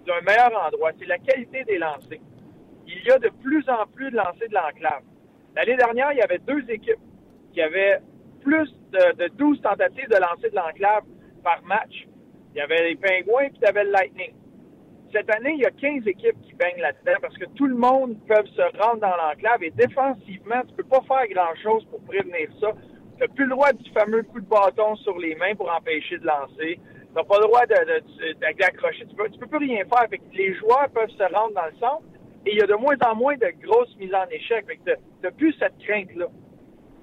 [0.06, 0.92] d'un meilleur endroit.
[0.98, 2.20] C'est la qualité des lancers.
[2.86, 5.02] Il y a de plus en plus de lancers de l'enclave.
[5.54, 7.00] L'année dernière, il y avait deux équipes
[7.52, 7.98] qui avaient
[8.42, 11.04] plus de, de 12 tentatives de lancer de l'enclave
[11.42, 12.06] par match.
[12.54, 14.32] Il y avait les Pingouins et il y avait le Lightning.
[15.12, 18.16] Cette année, il y a 15 équipes qui baignent là-dedans parce que tout le monde
[18.28, 22.68] peut se rendre dans l'enclave et défensivement, tu peux pas faire grand-chose pour prévenir ça.
[23.16, 26.18] Tu n'as plus le droit du fameux coup de bâton sur les mains pour empêcher
[26.18, 26.78] de lancer.
[26.78, 29.04] Tu n'as pas le droit d'accrocher.
[29.06, 30.06] Tu peux, peux plus rien faire.
[30.32, 32.04] les joueurs peuvent se rendre dans le centre
[32.46, 34.64] et il y a de moins en moins de grosses mises en échec.
[34.68, 34.92] Tu
[35.24, 36.26] n'as plus cette crainte-là.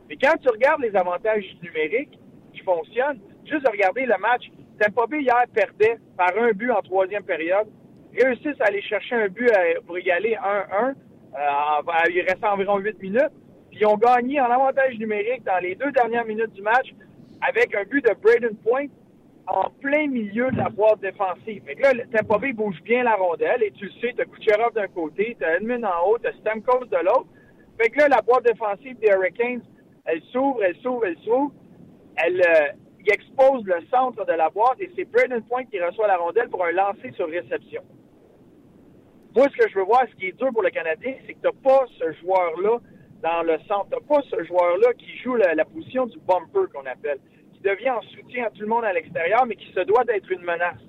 [0.07, 2.17] Mais quand tu regardes les avantages numériques
[2.53, 4.49] qui fonctionnent, juste regarder le match,
[4.79, 7.67] Tampa Bay hier perdait par un but en troisième période
[8.23, 9.49] réussissent à aller chercher un but
[9.85, 10.89] pour égaler 1-1.
[10.89, 13.31] Euh, il restait environ 8 minutes.
[13.69, 16.93] Puis ils ont gagné en avantage numérique dans les deux dernières minutes du match
[17.47, 18.87] avec un but de Braden Point
[19.47, 21.63] en plein milieu de la boîte défensive.
[21.65, 24.25] Fait que là, Tampa Bay bouge bien la rondelle et tu le sais, tu as
[24.25, 27.27] Kucherov d'un côté, tu as Edmund en haut, tu as Stamkos de l'autre.
[27.79, 29.61] Fait que là, la boîte défensive des Hurricanes,
[30.05, 31.51] elle s'ouvre, elle s'ouvre, elle s'ouvre.
[32.17, 32.71] Elle, euh,
[33.11, 36.65] expose le centre de la boîte et c'est Braden Point qui reçoit la rondelle pour
[36.65, 37.81] un lancer sur réception.
[39.37, 41.39] Moi, ce que je veux voir, ce qui est dur pour le Canadien, c'est que
[41.39, 42.79] tu n'as pas ce joueur-là
[43.21, 43.85] dans le centre.
[43.91, 47.19] Tu n'as pas ce joueur-là qui joue la, position du bumper qu'on appelle,
[47.53, 50.31] qui devient en soutien à tout le monde à l'extérieur, mais qui se doit d'être
[50.31, 50.81] une menace.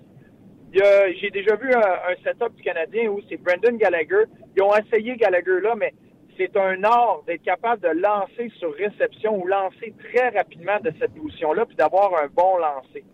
[0.73, 4.25] J'ai déjà vu un, setup du Canadien où c'est Brendan Gallagher.
[4.57, 5.93] Ils ont essayé Gallagher là, mais
[6.39, 11.15] c'est un art d'être capable de lancer sur réception ou lancer très rapidement de cette
[11.15, 13.05] position-là, puis d'avoir un bon lancer.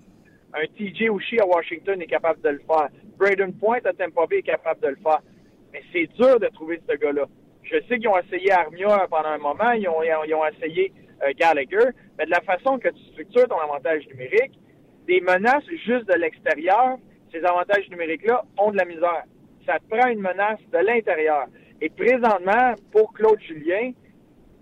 [0.54, 2.88] Un TJ Oshie à Washington est capable de le faire.
[3.18, 5.20] Braden Point à Tampa Bay est capable de le faire.
[5.72, 7.26] Mais c'est dur de trouver ce gars-là.
[7.64, 10.92] Je sais qu'ils ont essayé Armia pendant un moment, ils ont, ils ont essayé
[11.22, 14.52] euh, Gallagher, mais de la façon que tu structures ton avantage numérique,
[15.06, 16.98] des menaces juste de l'extérieur,
[17.32, 19.24] ces avantages numériques-là ont de la misère.
[19.66, 21.46] Ça te prend une menace de l'intérieur.
[21.80, 23.92] Et présentement, pour Claude Julien,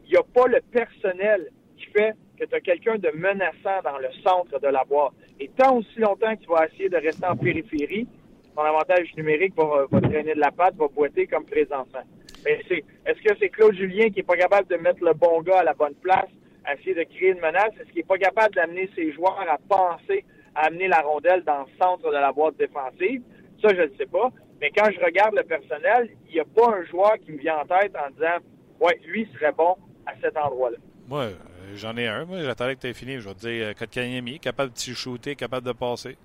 [0.05, 3.99] il n'y a pas le personnel qui fait que tu as quelqu'un de menaçant dans
[3.99, 5.13] le centre de la boîte.
[5.39, 8.09] Et tant aussi longtemps que tu vas essayer de rester en périphérie,
[8.57, 12.03] ton avantage numérique va, traîner de la patte, va boiter comme présentement.
[12.43, 15.61] C'est, est-ce que c'est Claude Julien qui est pas capable de mettre le bon gars
[15.61, 16.29] à la bonne place,
[16.65, 17.71] à essayer de créer une menace?
[17.81, 20.25] Est-ce qu'il est pas capable d'amener ses joueurs à penser
[20.57, 23.23] à amener la rondelle dans le centre de la boîte défensive?
[23.63, 24.31] Ça, je ne sais pas.
[24.61, 27.59] Mais quand je regarde le personnel, il n'y a pas un joueur qui me vient
[27.59, 28.39] en tête en disant,
[28.81, 29.77] ouais, lui serait bon
[30.07, 30.79] à cet endroit-là.
[31.09, 31.35] Moi, euh,
[31.75, 32.25] j'en ai un.
[32.25, 33.21] Moi, j'attendais que tu aies fini.
[33.21, 36.17] Je vais te dire, euh, Kotkaniemi, capable de shooter, capable de passer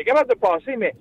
[0.00, 0.94] est capable de passer, mais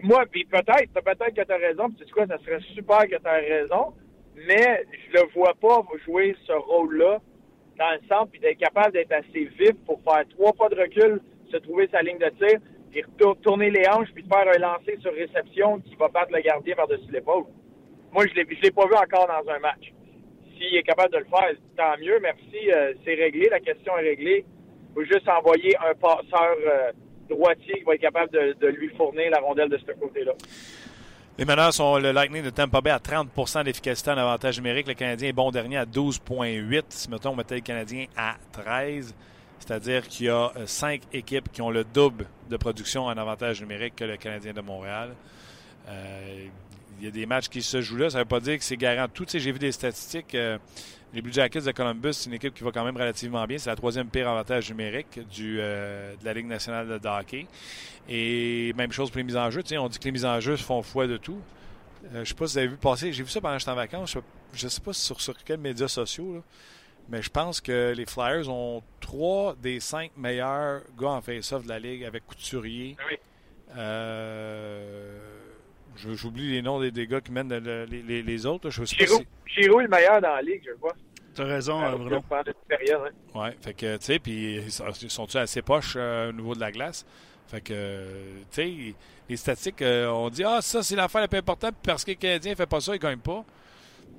[0.00, 3.16] moi, puis peut-être, peut-être que tu as raison, tu sais quoi, ça serait super que
[3.16, 3.94] tu aies raison,
[4.34, 7.20] mais je le vois pas jouer ce rôle-là
[7.78, 11.20] dans le centre, puis d'être capable d'être assez vif pour faire trois pas de recul,
[11.50, 12.58] se trouver sa ligne de tir,
[12.90, 13.02] puis
[13.42, 17.10] tourner les hanches, puis faire un lancer sur réception qui va battre le gardien par-dessus
[17.10, 17.44] l'épaule.
[18.12, 19.92] Moi, je ne l'ai pas vu encore dans un match.
[20.62, 24.44] Est capable de le faire, tant mieux, merci, euh, c'est réglé, la question est réglée.
[24.90, 26.56] Il faut juste envoyer un passeur...
[26.66, 26.92] Euh,
[27.28, 30.32] droitier qui va être capable de, lui fournir la rondelle de ce côté-là.
[31.38, 34.86] Les meneurs sont le Lightning de Tampa Bay à 30% d'efficacité en avantage numérique.
[34.86, 36.82] Le Canadien est bon dernier à 12,8.
[36.90, 39.14] Si mettons, on mettait le Canadien à 13,
[39.58, 43.60] c'est-à-dire qu'il y a euh, cinq équipes qui ont le double de production en avantage
[43.62, 45.14] numérique que le Canadien de Montréal.
[47.04, 48.10] Y a des matchs qui se jouent là.
[48.10, 49.26] Ça ne veut pas dire que c'est garant tout.
[49.28, 50.34] J'ai vu des statistiques.
[50.34, 50.58] Euh,
[51.14, 53.58] les Blue Jackets de Columbus, c'est une équipe qui va quand même relativement bien.
[53.58, 57.46] C'est la troisième pire avantage numérique du, de la Ligue nationale de hockey.
[58.08, 59.62] Et même chose pour les mises en jeu.
[59.78, 61.38] on dit que les mises en jeu font foi de tout.
[62.14, 63.12] je ne sais pas si vous avez vu passer.
[63.12, 64.16] J'ai vu ça pendant que j'étais en vacances.
[64.54, 66.42] Je ne sais pas sur, sur quels médias sociaux.
[67.08, 71.68] Mais je pense que les Flyers ont trois des cinq meilleurs gars en face-off de
[71.68, 72.96] la Ligue avec Couturier.
[73.10, 73.18] Oui.
[73.76, 75.31] Euh,
[75.96, 78.70] j'oublie les noms des, gars qui mènent les, les, autres.
[78.70, 79.06] Je sais
[79.46, 80.94] Giroud, est le meilleur dans la Ligue, je crois.
[81.34, 82.20] Tu as raison, euh, Bruno.
[82.68, 83.38] Période, hein.
[83.38, 86.70] Ouais, fait que, tu sais, puis ils sont-ils assez poches euh, au niveau de la
[86.70, 87.06] glace?
[87.46, 88.04] Fait que,
[88.50, 88.94] tu sais,
[89.28, 92.52] les statistiques, on dit, ah, ça, c'est l'affaire la plus importante, parce que les Canadiens
[92.52, 93.44] ne fait pas ça, ils ne gagnent pas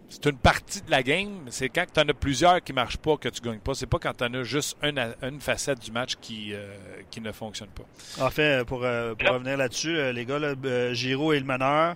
[0.09, 1.45] c'est une partie de la game.
[1.49, 3.73] C'est quand tu en as plusieurs qui ne marchent pas que tu ne gagnes pas.
[3.73, 6.75] C'est pas quand tu en as juste une, une, facette du match qui, euh,
[7.09, 7.83] qui ne fonctionne pas.
[8.23, 10.53] En fait, pour, euh, pour revenir là-dessus, euh, les gars, là,
[10.93, 11.95] Giro est le meneur.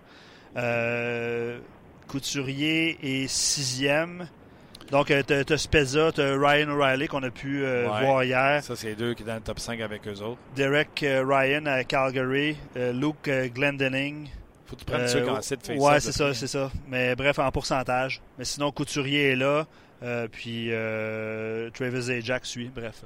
[2.07, 4.27] Couturier est sixième.
[4.91, 8.63] Donc, tu as, Spezza, tu as Ryan O'Reilly qu'on a pu voir hier.
[8.63, 10.39] Ça, c'est deux qui sont dans le top 5 avec eux autres.
[10.55, 12.57] Derek Ryan à Calgary.
[12.75, 14.29] Luke Glendening.
[14.67, 16.69] Faut que tu prennes ceux qui ont assez de face Ouais, c'est ça, c'est ça.
[16.89, 18.21] Mais bref, en pourcentage.
[18.37, 19.65] Mais sinon, Couturier est là.
[20.03, 22.69] Euh, puis euh, Travis et Jack suit.
[22.73, 23.03] Bref.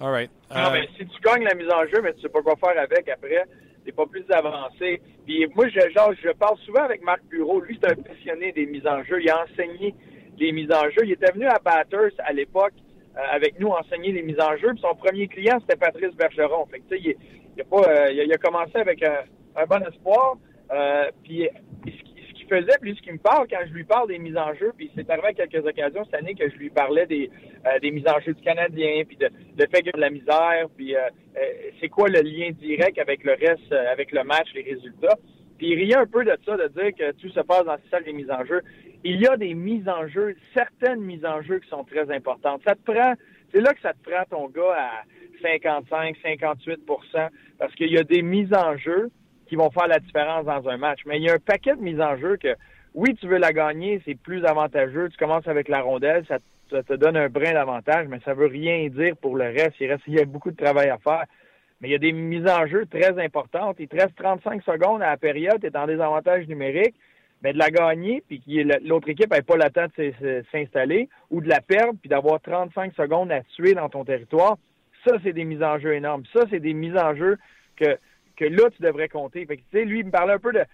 [0.00, 0.30] All right.
[0.54, 2.82] Non, mais si tu gagnes la mise en jeu, mais tu sais pas quoi faire
[2.82, 3.44] avec après,
[3.84, 5.00] t'es pas plus avancé.
[5.24, 7.60] Puis moi, je, genre, je parle souvent avec Marc Bureau.
[7.60, 9.22] Lui, c'est un passionné des mises en jeu.
[9.22, 9.94] Il a enseigné
[10.38, 11.04] les mises en jeu.
[11.04, 12.74] Il était venu à Batters à l'époque
[13.30, 14.70] avec nous enseigner les mises en jeu.
[14.72, 16.66] Puis son premier client, c'était Patrice Bergeron.
[16.66, 17.14] Fait que, il,
[17.56, 19.20] il, a pas, il, a, commencé avec un,
[19.54, 20.36] un bon espoir.
[20.72, 21.48] Euh, puis
[21.84, 24.54] ce qu'il faisait, puis ce qui me parle quand je lui parle des mises en
[24.54, 27.30] jeu, puis c'est arrivé à quelques occasions cette année que je lui parlais des,
[27.66, 30.00] euh, des mises en jeu du Canadien, puis de, de fait qu'il y a de
[30.00, 31.00] la misère, puis euh,
[31.80, 35.18] c'est quoi le lien direct avec le reste, avec le match, les résultats.
[35.58, 37.88] Puis il riait un peu de ça, de dire que tout se passe dans ces
[37.90, 38.62] salles des mises en jeu.
[39.04, 42.62] Il y a des mises en jeu, certaines mises en jeu qui sont très importantes.
[42.66, 43.14] Ça te prend,
[43.52, 45.02] c'est là que ça te prend ton gars à
[45.42, 49.10] 55, 58% parce qu'il y a des mises en jeu
[49.52, 51.00] qui vont faire la différence dans un match.
[51.04, 52.56] Mais il y a un paquet de mises en jeu que,
[52.94, 55.10] oui, tu veux la gagner, c'est plus avantageux.
[55.10, 56.38] Tu commences avec la rondelle, ça,
[56.82, 59.74] te donne un brin d'avantage, mais ça veut rien dire pour le reste.
[59.78, 60.04] Il, reste.
[60.06, 61.26] il y a beaucoup de travail à faire.
[61.82, 63.76] Mais il y a des mises en jeu très importantes.
[63.78, 66.94] Il te reste 35 secondes à la période, tu es en désavantage numérique.
[67.42, 71.42] Mais de la gagner, puis que l'autre équipe n'ait pas le temps de s'installer, ou
[71.42, 74.56] de la perdre, puis d'avoir 35 secondes à tuer dans ton territoire,
[75.06, 76.22] ça, c'est des mises en jeu énormes.
[76.32, 77.36] Ça, c'est des mises en jeu
[77.76, 77.98] que
[78.36, 79.46] que là, tu devrais compter.
[79.46, 80.64] Fait que, lui, il me parlait un peu de.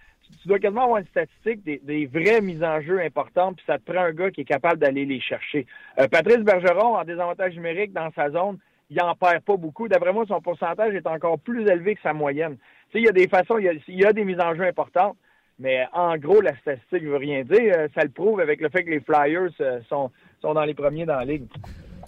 [0.41, 3.91] Tu dois quasiment avoir une statistique des, vraies mises en jeu importantes, puis ça te
[3.91, 5.65] prend un gars qui est capable d'aller les chercher.
[5.99, 8.59] Euh, Patrice Bergeron, en désavantage numérique dans sa zone,
[8.91, 9.87] il n'en perd pas beaucoup.
[9.87, 12.57] D'après moi, son pourcentage est encore plus élevé que sa moyenne.
[12.91, 15.17] Tu sais, il y a des façons, il y a, des mises en jeu importantes,
[15.57, 17.73] mais en gros, la statistique ne veut rien dire.
[17.75, 20.75] Euh, ça le prouve avec le fait que les Flyers euh, sont, sont dans les
[20.75, 21.47] premiers dans la ligue.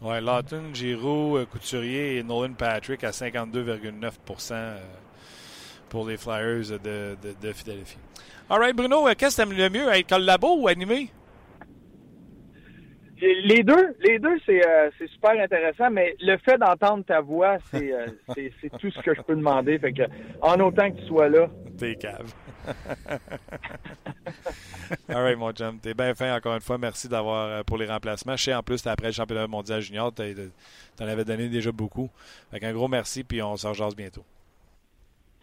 [0.02, 5.01] Oui, Lawton, Giroux, Couturier et Nolan Patrick à 52,9
[5.92, 7.98] pour les Flyers de, de, de Philadelphie.
[8.50, 11.10] All right, Bruno, euh, qu'est-ce que tu aimes le mieux, être collabo ou animé?
[13.22, 18.08] Les deux, les deux, euh, c'est super intéressant, mais le fait d'entendre ta voix, euh,
[18.36, 19.78] c'est c'est tout ce que je peux demander.
[19.78, 20.04] Fait que,
[20.42, 21.48] en autant que tu sois là.
[21.78, 22.34] T'es cave.
[25.10, 25.78] All right, mon chum.
[25.80, 26.80] T'es bien fin encore une fois.
[26.80, 28.36] Merci d'avoir pour les remplacements.
[28.38, 32.10] Je sais en plus, après le championnat mondial junior, t'en avais donné déjà beaucoup.
[32.50, 34.26] Fait un gros merci, puis on se rejase bientôt.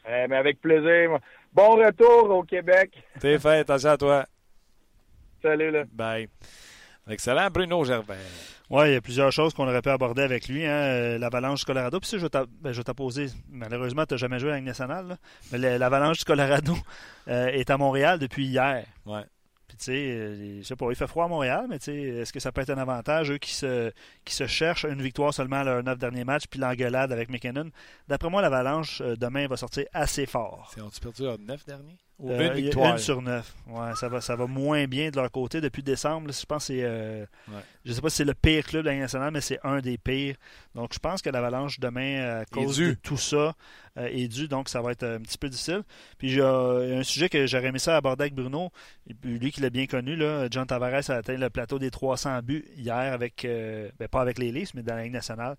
[0.08, 1.18] Eh, mais avec plaisir.
[1.52, 2.92] Bon retour au Québec.
[3.20, 4.24] T'es fait, attention à toi.
[5.42, 5.84] Salut, là.
[5.92, 6.28] Bye.
[7.08, 8.16] Excellent, Bruno Gervais.
[8.70, 10.66] Oui, il y a plusieurs choses qu'on aurait pu aborder avec lui.
[10.66, 10.70] Hein.
[10.70, 12.00] Euh, l'avalanche du Colorado.
[12.00, 13.28] Puis ça, je vais ben, t'opposer.
[13.50, 15.16] Malheureusement, tu n'as jamais joué à la nationale.
[15.52, 16.74] Mais l'avalanche du Colorado
[17.28, 18.84] euh, est à Montréal depuis hier.
[19.06, 19.24] Ouais
[19.76, 22.32] tu sais, euh, je sais pas, il fait froid à Montréal, mais tu sais, est-ce
[22.32, 23.92] que ça peut être un avantage, eux qui se,
[24.24, 27.70] qui cherchent une victoire seulement à leurs neuf derniers matchs, puis l'engueulade avec McKinnon?
[28.08, 30.72] D'après moi, l'Avalanche, euh, demain, va sortir assez fort.
[30.80, 31.96] Ont-ils perdu leurs neuf derniers?
[32.18, 32.92] Ou euh, une victoire?
[32.92, 33.54] Une sur neuf.
[33.68, 36.32] Ouais, ça va, ça va moins bien de leur côté depuis décembre.
[36.32, 37.28] je pense que c'est.
[37.84, 39.98] Je sais pas si c'est le pire club de la nationale, mais c'est un des
[39.98, 40.36] pires.
[40.74, 43.54] Donc, je pense que l'Avalanche, demain, à cause de tout ça,
[43.98, 45.82] euh, est dû, donc ça va être un petit peu difficile.
[46.18, 48.70] Puis il y a un sujet que j'aurais aimé ça aborder avec Bruno,
[49.24, 52.64] lui qui l'a bien connu, là, John Tavares a atteint le plateau des 300 buts
[52.76, 55.56] hier avec, euh, ben, pas avec les Leafs, mais dans la Ligue nationale.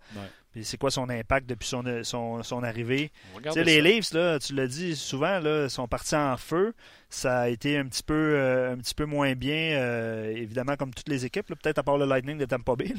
[0.51, 3.11] Puis c'est quoi son impact depuis son, son, arrivée?
[3.55, 6.73] les Leafs, là, tu l'as dit souvent, là, sont partis en feu.
[7.09, 8.39] Ça a été un petit peu,
[8.71, 12.37] un petit peu moins bien, évidemment, comme toutes les équipes, peut-être à part le Lightning
[12.37, 12.93] de Tampa Bay,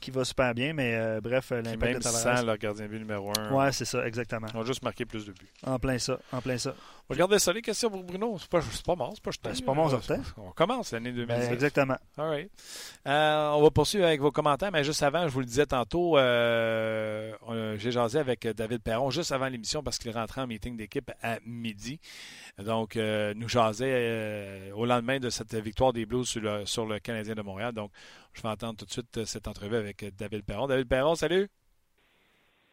[0.00, 2.44] qui va super bien, mais bref, l'impact de Tavares.
[2.44, 3.52] leur gardien but numéro un.
[3.52, 4.46] Ouais, c'est ça, exactement.
[4.52, 5.48] Ils ont juste marqué plus de buts.
[5.66, 6.74] En plein ça, en plein ça.
[7.08, 8.36] Regardez ça, les questions pour Bruno.
[8.38, 9.98] C'est pas, pas mort, c'est pas ben, C'est pas mort,
[10.36, 11.26] On commence l'année 2010.
[11.26, 11.96] Ben, exactement.
[12.18, 12.50] All right.
[13.06, 17.90] on va poursuivre avec vos commentaires, mais juste avant, je vous le disais tantôt, j'ai
[17.90, 21.98] jasé avec David Perron juste avant l'émission parce qu'il rentrait en meeting d'équipe à midi.
[22.64, 26.86] Donc, euh, nous jasait euh, au lendemain de cette victoire des Blues sur le, sur
[26.86, 27.72] le Canadien de Montréal.
[27.72, 27.92] Donc,
[28.32, 30.66] je vais entendre tout de suite euh, cette entrevue avec David Perron.
[30.66, 31.48] David Perron, salut.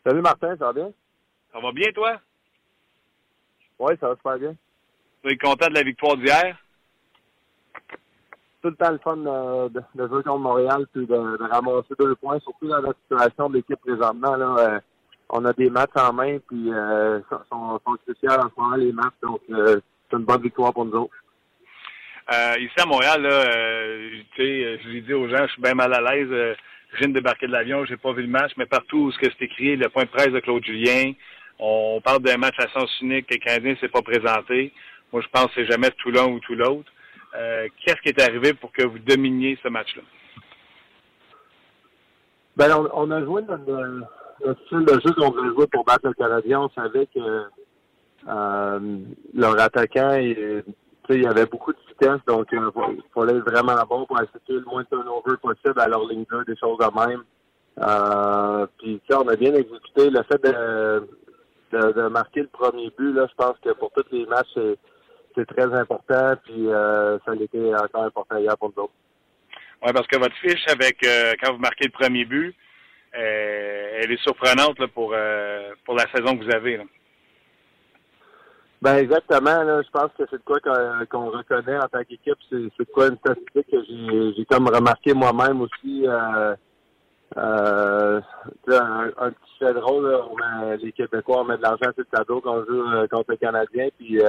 [0.04, 0.92] Salut Martin, ça va bien?
[1.54, 2.20] Ça va bien, toi?
[3.78, 4.56] Oui, ça va super bien.
[5.24, 6.58] Tu es content de la victoire d'hier?
[8.64, 12.68] Tout le temps le fun de, jouer contre Montréal puis de, ramasser deux points, surtout
[12.68, 14.36] dans la situation de l'équipe présentement.
[14.36, 14.82] Là,
[15.30, 17.20] on a des matchs en main, puis euh,
[17.50, 19.14] sont, sont spéciales en ce moment, les matchs.
[19.22, 21.16] Donc, euh, c'est une bonne victoire pour nous autres.
[22.34, 25.94] Euh, ici à Montréal, là, euh, je l'ai dit aux gens, je suis bien mal
[25.94, 26.28] à l'aise.
[26.32, 26.56] Euh,
[26.94, 29.42] je viens de débarquer de l'avion, j'ai pas vu le match, mais partout où c'est
[29.42, 31.12] écrit, le point de presse de Claude Julien,
[31.60, 34.72] on parle d'un match à sens unique, que le Canadien ne s'est pas présenté.
[35.12, 36.92] Moi, je pense que c'est jamais tout l'un ou tout l'autre.
[37.34, 40.04] Qu'est-ce qui est arrivé pour que vous dominiez ce match-là?
[42.56, 43.66] Ben, on, on a joué notre,
[44.44, 47.20] le style jeu qu'on voulait jouer pour battre le Canadien, on savait que
[48.28, 49.00] euh,
[49.34, 50.64] leur attaquant, il,
[51.10, 54.64] y avait beaucoup de vitesse, donc euh, il fallait être vraiment bon pour assister le
[54.66, 57.24] moins de turnover possible à leur ligne 2, des choses de même.
[57.84, 60.10] Euh, puis on a bien exécuté.
[60.10, 61.08] Le fait de,
[61.72, 64.58] de, marquer le premier but, là, je pense que pour tous les matchs,
[65.36, 66.36] c'est très important.
[66.44, 68.94] Puis euh, ça a été encore important hier pour nous autres.
[69.84, 72.52] Oui, parce que votre fiche avec euh, quand vous marquez le premier but, euh,
[73.18, 76.80] elle est surprenante pour, euh, pour la saison que vous avez.
[78.82, 79.64] Ben exactement.
[79.64, 80.60] Là, je pense que c'est de quoi
[81.10, 82.38] qu'on reconnaît en tant qu'équipe.
[82.50, 86.06] C'est, de quoi une statistique que j'ai, comme remarqué moi-même aussi.
[86.08, 86.56] Euh,
[87.38, 88.22] euh,
[88.68, 92.58] un, petit fait drôle, là, les Québécois, on met de l'argent sur le tableau quand
[92.58, 93.88] on joue euh, contre les Canadiens.
[93.98, 94.20] Puis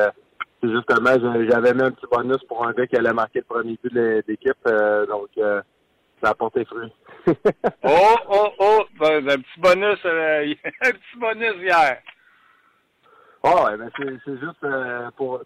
[0.63, 1.11] justement,
[1.51, 4.25] j'avais mis un petit bonus pour un gars qui allait marquer le premier but de
[4.27, 4.57] l'équipe.
[5.09, 5.29] donc
[6.27, 6.93] ça a porté fruit.
[7.85, 8.85] oh, oh, oh!
[8.99, 11.99] Ben, un petit bonus, euh, un petit bonus hier.
[13.45, 15.41] Oh, ouais, ben c'est, juste euh, pour,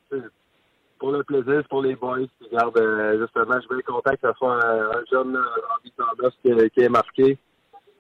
[0.98, 2.78] pour le plaisir, c'est pour les boys qui regardent.
[2.78, 6.80] Euh, justement, je suis bien content que ce soit un, un jeune en qui, qui
[6.80, 7.38] est marqué.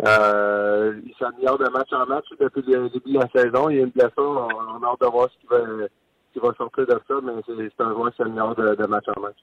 [0.06, 3.68] Euh, il s'améliore de match en match depuis le début de la saison.
[3.68, 4.48] Il y a une blessure.
[4.56, 5.58] On, a hâte de voir ce qui va,
[6.32, 9.04] qui va sortir de ça, mais c'est, c'est un joueur qui s'améliore de, de match
[9.14, 9.36] en match.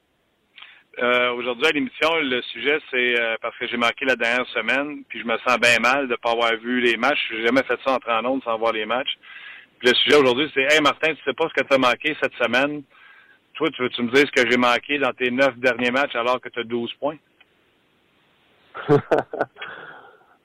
[1.00, 5.04] Euh, aujourd'hui à l'émission, le sujet, c'est euh, parce que j'ai marqué la dernière semaine,
[5.08, 7.20] puis je me sens bien mal de ne pas avoir vu les matchs.
[7.30, 9.16] J'ai jamais fait ça en ondes sans voir les matchs.
[9.78, 12.18] Puis le sujet aujourd'hui, c'est Hey Martin, tu sais pas ce que tu as manqué
[12.20, 12.82] cette semaine?
[13.54, 16.42] Toi, tu veux-tu me dire ce que j'ai manqué dans tes neuf derniers matchs alors
[16.42, 17.18] que tu as 12 points?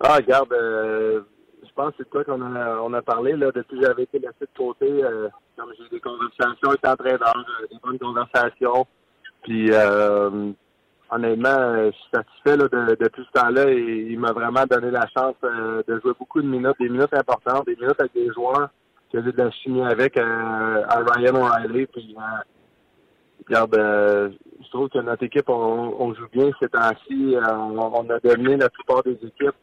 [0.01, 1.23] ah, regarde, euh,
[1.63, 4.19] je pense que c'est quoi qu'on a, on a parlé là, depuis que j'avais été
[4.19, 4.87] laissé de côté.
[5.57, 8.87] comme j'ai eu des conversations avec l'entraîneur, des bonnes conversations.
[9.43, 10.53] Puis euh,
[11.11, 14.91] honnêtement, je suis satisfait là, de, de, tout ce temps-là et il m'a vraiment donné
[14.91, 18.33] la chance euh, de jouer beaucoup de minutes, des minutes importantes, des minutes avec des
[18.33, 18.71] joueurs
[19.13, 21.87] que j'ai de la chimie avec euh, à Ryan O'Reilly.
[21.87, 22.17] Puis
[23.47, 27.37] regarde, je trouve que notre équipe, on, joue bien ces temps-ci.
[27.37, 29.57] On, on, a dominé la plupart des équipes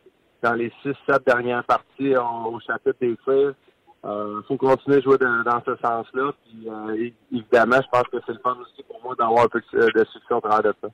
[0.44, 3.54] dans les six, sept dernières parties au chapitre des tirs.
[4.02, 6.32] Il euh, faut continuer à jouer dans ce sens-là.
[6.46, 9.60] Puis euh, évidemment, je pense que c'est le fun aussi pour moi d'avoir un peu
[9.60, 10.88] de, succès au travers de ça.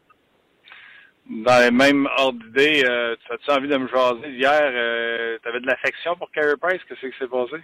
[1.29, 4.59] Dans les mêmes ordres d'idées, euh, tu as-tu envie de me jaser hier?
[4.61, 6.81] Euh, tu avais de l'affection pour Carey Price?
[6.87, 7.63] Qu'est-ce qui s'est passé?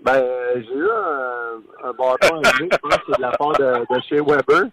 [0.00, 0.22] Ben,
[0.54, 4.68] j'ai eu un, un bâton je pense c'est de la part de, de chez Weber.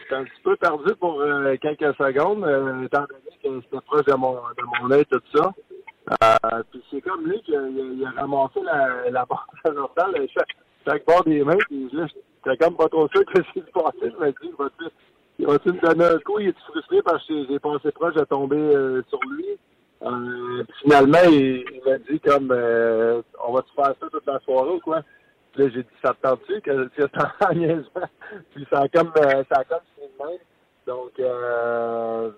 [0.00, 1.22] J'étais un petit peu perdu pour
[1.62, 2.44] quelques secondes,
[2.84, 5.52] étant donné que c'était proche de mon, de mon œil, tout ça.
[6.10, 7.60] Euh, puis c'est comme lui qui a,
[8.16, 10.56] ramassé la, la barre horizontale chaque,
[10.86, 11.58] chaque bord des mains.
[11.68, 13.92] Puis là, j'étais comme pas trop sûr que c'est passé.
[14.02, 14.92] Je me dis,
[15.38, 16.40] il va-tu me donner un coup?
[16.40, 19.46] Il est frustré parce que j'ai pensé proche de tomber euh, sur lui?
[20.02, 24.80] Euh, finalement, il, m'a dit comme euh, on va-tu faire ça toute la soirée ou
[24.80, 25.02] quoi?
[25.52, 28.04] Puis là, j'ai dit ça te tente-tu que tu es en?
[28.54, 30.90] Puis ça a comme euh, ça a comme fini de.
[30.90, 32.30] Donc euh,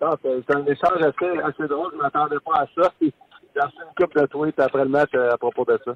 [0.00, 1.90] c'est un échange assez, assez drôle.
[1.92, 2.92] Je ne m'attendais pas à ça.
[3.00, 3.12] J'ai
[3.56, 5.94] reçu une coupe de tweets après le match euh, à propos de ça.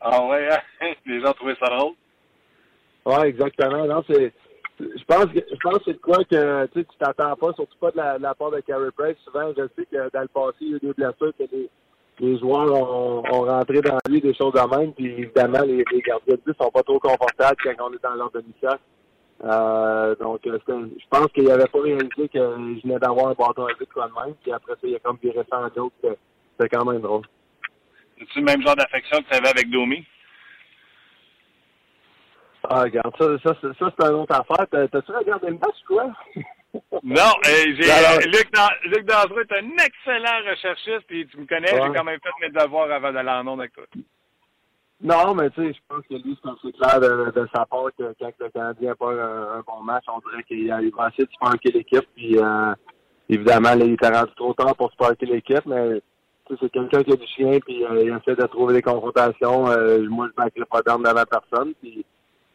[0.00, 0.92] Ah ouais, hein?
[1.06, 1.94] les gens trouvaient ça drôle.
[3.06, 3.86] Oui, exactement.
[3.86, 4.32] Non, c'est.
[4.80, 7.76] Je pense que je pense que c'est de quoi que tu tu t'attends pas, surtout
[7.78, 9.16] pas de la, part de Carey Price.
[9.24, 11.68] Souvent, je sais que dans le passé, il y a eu des blessures que les,
[12.18, 14.92] les joueurs ont, rentré dans lui des choses de même.
[14.94, 18.30] Puis évidemment, les, gardiens de but sont pas trop confortables quand on est dans leur
[18.30, 18.80] demi-cercle.
[19.42, 23.66] Euh, donc, euh, je pense qu'il n'avait pas réalisé que je venais d'avoir un bâton
[23.66, 24.34] à but de même.
[24.42, 25.92] Puis après ça, il a comme viré ça en joke.
[26.02, 27.22] C'était quand même drôle.
[28.18, 30.04] C'est-tu le même genre d'affection que tu avais avec Domi?
[32.68, 34.66] Ah, regarde, ça, ça, ça, c'est une autre affaire.
[34.70, 36.12] T'as-tu regardé le match, quoi?
[37.02, 38.48] non, euh, j'ai, Luc,
[38.84, 42.50] Luc Dangereux est un excellent recherchiste, puis tu me connais, j'ai quand même fait mes
[42.50, 43.84] devoirs avant d'aller en onde avec toi.
[45.02, 47.86] Non, mais tu sais, je pense que lui, c'est assez clair de, de, sa part
[47.98, 51.32] que quand le Canadien n'a pas un, bon match, on dirait qu'il va essayer de
[51.32, 52.06] sparker l'équipe.
[52.14, 52.74] Puis euh,
[53.28, 56.02] évidemment, il était rendu trop tard pour sparker l'équipe, mais
[56.60, 59.68] c'est quelqu'un qui a du chien, puis euh, il essaie de trouver des confrontations.
[59.70, 61.72] Euh, moi, je ne manquerai pas d'armes devant personne.
[61.80, 62.04] Puis,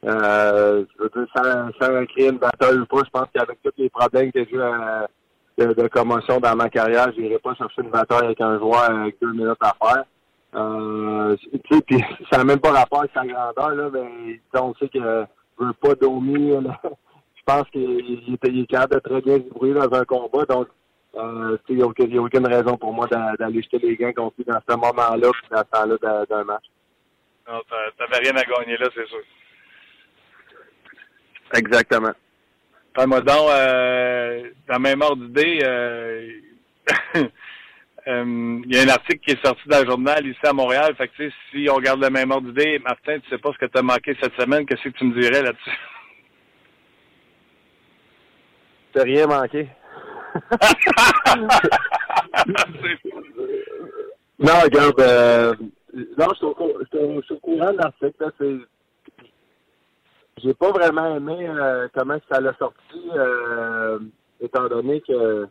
[0.05, 3.89] euh, je veux sans, sans créer une bataille ou pas, je pense qu'avec tous les
[3.89, 8.25] problèmes que j'ai de, de, commotion dans ma carrière, je n'irai pas chercher une bataille
[8.25, 10.03] avec un joueur avec deux minutes à faire.
[10.55, 14.73] Euh, tu sais, puis ça n'a même pas rapport avec sa grandeur, là, mais on
[14.75, 16.61] sait que je veux pas dormir.
[17.35, 20.67] je pense qu'il il est capable de très bien se débrouiller dans un combat, donc
[21.15, 24.45] euh, il n'y a, aucune, aucune raison pour moi d'aller jeter les gants contre lui
[24.45, 26.65] dans ce moment-là puis dans ce temps-là d'un match.
[27.47, 27.61] Non,
[27.97, 29.19] t'avais rien à gagner là, c'est sûr.
[31.53, 32.11] Exactement.
[32.95, 36.31] Enfin, moi donc, euh, dans même ordre d'idée, euh,
[38.07, 40.93] Euh, il y a un article qui est sorti dans le journal ici à Montréal.
[40.95, 43.65] Fait que, si on regarde le même ordre d'idée, Martin, tu sais pas ce que
[43.65, 45.71] tu as manqué cette semaine, qu'est-ce que tu me dirais là-dessus?
[48.93, 49.67] T'as rien manqué.
[54.39, 55.55] non, regarde, euh,
[56.17, 56.53] non, je suis au,
[57.39, 58.65] courant de l'article.
[60.43, 63.99] J'ai pas vraiment aimé euh, comment ça l'a sorti, euh,
[64.41, 65.47] étant donné que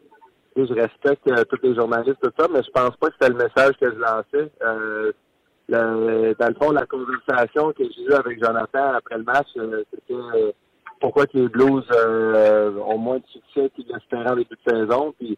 [0.56, 3.38] je respecte euh, tous les journalistes, tout ça, mais je pense pas que c'était le
[3.38, 4.50] message que je lançais.
[4.62, 5.12] Euh,
[5.68, 9.82] le, dans le fond, la conversation que j'ai eue avec Jonathan après le match, euh,
[9.90, 10.52] c'était euh,
[11.00, 11.84] pourquoi que les Blues
[12.86, 15.14] ont moins de succès qu'ils l'espéraient en début de saison.
[15.18, 15.36] Puis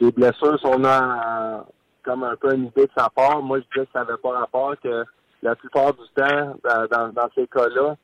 [0.00, 1.64] les blessures, on a
[2.02, 3.42] comme un peu une idée de sa part.
[3.42, 5.04] Moi, je disais que ça n'avait pas rapport, que
[5.42, 7.96] la plupart du temps, dans, dans ces cas-là,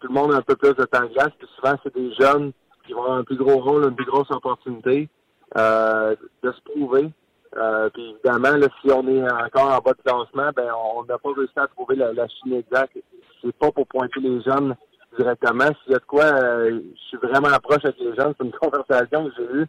[0.00, 2.52] tout le monde a un peu plus de temps puis souvent, c'est des jeunes
[2.86, 5.08] qui vont avoir un plus gros rôle, une plus grosse opportunité
[5.56, 7.10] euh, de se prouver.
[7.56, 11.18] Euh, puis évidemment, là, si on est encore en bas de classement, ben on n'a
[11.18, 12.96] pas réussi à trouver la, chine exacte.
[13.42, 14.74] C'est pas pour pointer les jeunes
[15.18, 15.66] directement.
[15.82, 18.34] S'il y a de quoi, euh, je suis vraiment proche avec les jeunes.
[18.38, 19.66] C'est une conversation que j'ai eue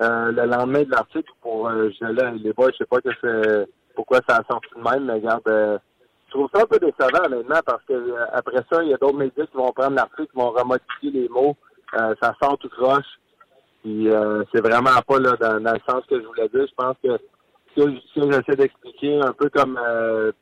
[0.00, 3.10] euh, le lendemain de l'article pour euh, je, là, les boys, je sais pas que
[3.20, 7.28] c'est pourquoi ça a sorti de même, mais regarde, je trouve ça un peu décevant
[7.28, 10.36] maintenant parce que après ça, il y a d'autres médias qui vont prendre l'article, qui
[10.36, 11.56] vont remodifier les mots.
[11.96, 13.04] Euh, ça sort tout croche.
[13.82, 16.66] Puis euh, c'est vraiment pas là dans, le sens que je voulais dire.
[16.66, 17.18] Je pense que
[17.76, 20.32] si, j'essaie d'expliquer un peu comme euh,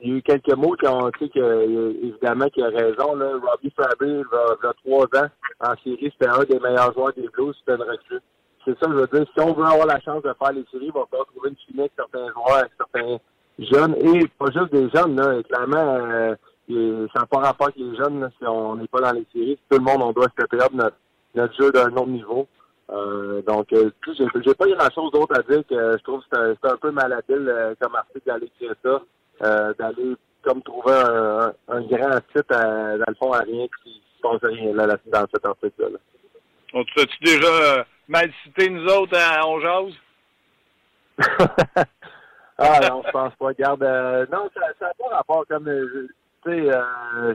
[0.00, 3.14] il y a eu quelques mots qui ont tu sais que évidemment qui a raison
[3.14, 3.30] là.
[3.40, 5.28] Robbie Fabry il a trois ans
[5.60, 8.20] en série, c'était un des meilleurs joueurs des Blues, c'était une recrue.
[8.64, 9.26] C'est ça que je veux dire.
[9.32, 11.56] Si on veut avoir la chance de faire les séries, il va falloir trouver une
[11.58, 13.18] chimie avec certains joueurs, avec certains
[13.58, 15.42] jeunes, et pas juste des jeunes, là.
[15.42, 16.34] clairement,
[16.68, 19.58] ça n'a pas rapport avec les jeunes si on n'est pas dans les séries.
[19.70, 20.96] Tout le monde, on doit stepper up notre,
[21.34, 22.48] notre jeu d'un autre niveau.
[22.90, 26.70] Euh, donc, euh, j'ai, j'ai pas grand-chose d'autre à dire que je trouve que c'est
[26.70, 29.02] un, peu malhabile euh, comme article d'aller écrire ça,
[29.42, 34.22] euh, d'aller comme trouver un, un, grand titre dans le fond à rien qui ne
[34.22, 35.98] passe rien là, dans cet article-là.
[36.74, 39.94] On t'as-tu déjà mal cité nous autres à On Jase?
[42.58, 43.46] ah non, je pense pas.
[43.46, 43.82] Regarde,
[44.30, 45.70] non, ça n'a pas rapport comme
[46.44, 47.34] tu sais, euh,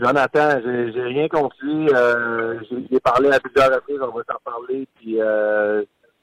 [0.00, 1.88] Jonathan, j'ai rien compris.
[1.94, 2.58] Euh,
[2.90, 4.88] j'ai parlé à plusieurs reprises, on va s'en parler.
[4.96, 5.82] Puis, euh,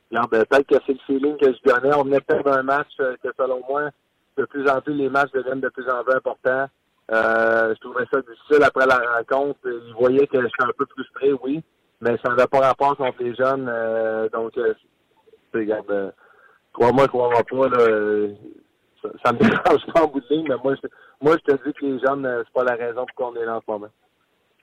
[0.10, 1.95] peut-être que c'est le feeling que je donnais.
[1.95, 3.91] On venait peut-être un match euh, que, selon moi,
[4.38, 6.68] de plus en plus, les matchs deviennent de plus en plus importants.
[7.12, 9.60] Euh, je trouvais ça difficile après la rencontre.
[9.66, 11.64] Il voyait que j'étais un peu frustré, oui,
[12.01, 13.70] mais ça n'avait pas rapport contre les jeunes.
[13.70, 14.74] Euh, donc, euh,
[15.53, 16.14] regarde,
[16.74, 18.28] crois-moi, crois-moi pas, là,
[19.03, 20.88] ça, ça me dérange pas en bout de ligne, mais moi, je,
[21.22, 23.45] moi, je te dis que les jeunes, euh, c'est pas la raison pour qu'on est
[23.45, 23.89] là en ce moment.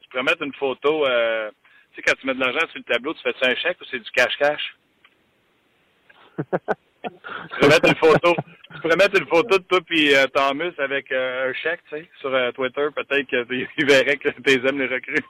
[0.01, 1.51] Tu peux mettre une photo, euh,
[1.93, 3.81] tu sais, quand tu mets de l'argent sur le tableau, tu fais ça un chèque
[3.81, 4.77] ou c'est du cash-cash?
[7.05, 8.35] tu pourrais mettre une photo,
[8.75, 11.97] tu pourrais mettre une photo de toi et euh, Thomas avec euh, un chèque, tu
[11.97, 15.25] sais, sur euh, Twitter, peut-être qu'ils verraient que tu aimes les recrues.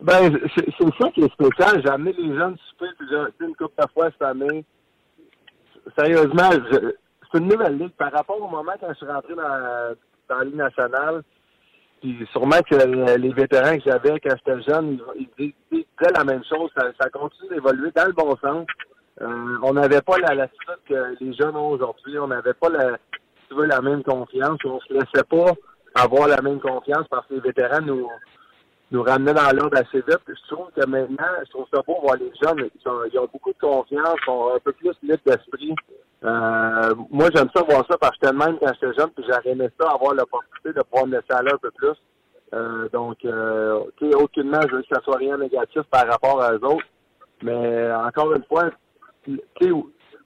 [0.00, 1.82] ben, c'est ça qui est spécial.
[1.82, 4.64] J'ai amené les jeunes super plusieurs, une couple de fois cette année.
[5.96, 6.94] Sérieusement, je,
[7.34, 9.96] c'est une nouvelle ligue par rapport au moment quand je suis rentré dans,
[10.28, 11.22] dans la Ligue nationale.
[12.00, 16.70] Puis sûrement que les vétérans que j'avais quand j'étais jeune, ils, disaient la même chose.
[16.76, 18.66] Ça, continue d'évoluer dans le bon sens.
[19.20, 20.48] on n'avait pas la, la
[20.88, 22.18] que les jeunes ont aujourd'hui.
[22.18, 22.98] On n'avait pas la,
[23.48, 24.58] tu veux, la même confiance.
[24.64, 25.52] On se laissait pas
[25.94, 28.08] avoir la même confiance parce que les vétérans nous
[28.90, 30.20] nous ramenaient dans l'ordre assez vite.
[30.28, 32.68] Je trouve que maintenant, je trouve ça beau voir les jeunes.
[33.12, 35.74] Ils, ont beaucoup de confiance, ils sont un peu plus d'esprit.
[36.24, 39.70] Euh, moi, j'aime ça voir ça parce que j'étais même quand j'étais jeune, puis j'aurais
[39.78, 41.94] ça, avoir l'opportunité de pouvoir me laisser aller un peu plus.
[42.54, 43.80] Euh, donc, euh,
[44.14, 46.86] aucunement, je veux que ça soit rien négatif par rapport à eux autres.
[47.42, 48.70] Mais encore une fois,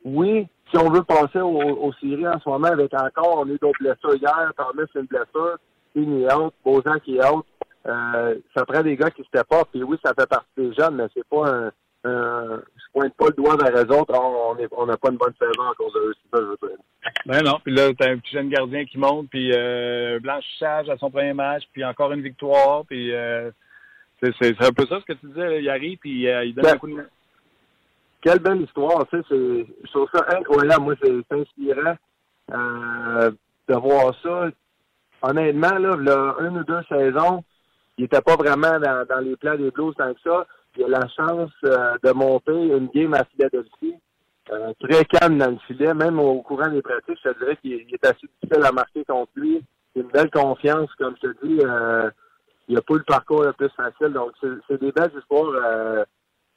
[0.04, 3.60] oui, si on veut passer aux, aux, séries en ce moment avec encore, on est
[3.60, 5.56] d'autres blessures hier, Thomas c'est une blessure,
[5.94, 7.44] Pini est Bozan qui est out,
[7.86, 9.64] euh, ça prend des gars qui se pas.
[9.72, 11.70] Puis oui, ça fait partie des jeunes, mais c'est pas un,
[12.04, 14.14] je pointe pas le doigt vers les autres.
[14.14, 16.14] On n'a pas une bonne saison à cause de eux.
[16.32, 16.68] Ça, je.
[17.26, 17.58] Ben non.
[17.64, 21.32] Puis là, t'as un petit jeune gardien qui monte, puis euh, blanchissage à son premier
[21.32, 23.50] match, puis encore une victoire, puis euh,
[24.20, 25.62] c'est un peu ça ce que tu disais.
[25.62, 27.06] il arrive, puis euh, il donne ben, un coup de main.
[28.20, 29.24] Quelle belle histoire, tu sais.
[29.30, 30.84] Je trouve ça incroyable.
[30.84, 31.96] Moi, c'est inspirant
[32.52, 33.30] euh,
[33.68, 34.48] de voir ça.
[35.22, 37.44] Honnêtement, là, là, une ou deux saisons,
[37.96, 40.46] il n'était pas vraiment dans, dans, les plans des Blues tant que ça.
[40.76, 43.96] Il a la chance euh, de monter une game à Philadelphie.
[44.50, 47.72] Euh, très calme dans le filet, même au courant des pratiques, je te dirais qu'il
[47.72, 49.62] est assez difficile à marquer contre lui.
[49.92, 51.60] C'est une belle confiance, comme je te dis.
[51.62, 52.10] Euh,
[52.66, 54.12] il n'a pas le parcours le plus facile.
[54.12, 56.04] Donc, c'est des belles histoires euh,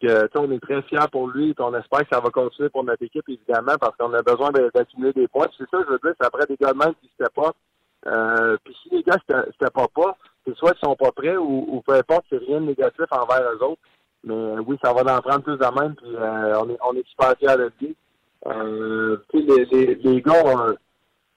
[0.01, 2.83] que on est très fiers pour lui et on espère que ça va continuer pour
[2.83, 5.47] notre équipe, évidemment, parce qu'on a besoin d'accumuler des points.
[5.57, 8.57] C'est ça, je veux dire, c'est après des gars de qui ne pas.
[8.63, 11.81] Puis si les gars ne pas pas, c'est soit qu'ils sont pas prêts ou, ou
[11.81, 13.81] peu importe, c'est rien de négatif envers eux autres.
[14.23, 16.93] Mais euh, oui, ça va en prendre plus de même, puis euh, on, est, on
[16.95, 17.95] est super fiers de lui.
[18.47, 20.75] Euh, les, les, les gars, euh,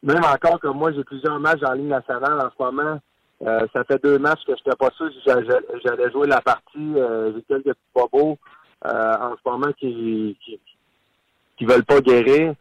[0.03, 3.01] même encore que moi, j'ai plusieurs matchs en ligne nationale en ce moment.
[3.43, 6.95] Euh, ça fait deux matchs que je n'étais pas sûr si j'allais jouer la partie.
[6.95, 8.39] j'ai quelques petits bobos
[8.85, 10.61] en ce moment qui, qui,
[11.57, 12.55] qui veulent pas guérir.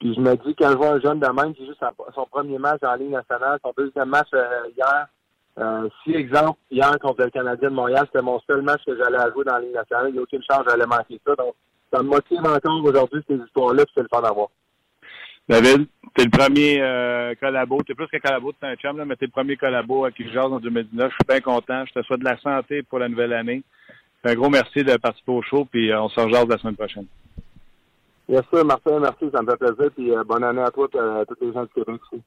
[0.00, 1.74] Puis je me dis, quand je vois un jeune de même qui joue
[2.14, 4.28] son premier match en ligne nationale, son deuxième match
[4.76, 5.06] hier,
[5.58, 9.18] euh, si, exemple, hier contre le Canadien de Montréal, c'était mon seul match que j'allais
[9.32, 11.34] jouer dans la Ligue nationale, il n'y a aucune chance j'allais manquer ça.
[11.34, 11.54] Donc,
[11.92, 14.48] ça me motive encore aujourd'hui ces histoires-là, puis c'est le fun d'avoir.
[15.48, 19.32] David, t'es le premier euh, collabo, t'es plus qu'un collabo, chum, là, mais t'es le
[19.32, 21.10] premier collabo à qui je en 2019.
[21.10, 21.84] Je suis bien content.
[21.84, 23.62] Je te souhaite de la santé pour la nouvelle année.
[24.24, 27.06] Un gros merci de participer au show, puis euh, on se rejoint la semaine prochaine.
[28.28, 30.98] Bien sûr, Martin, merci, ça me fait plaisir, puis euh, bonne année à toi et
[30.98, 32.22] à tous les gens du Québec aussi.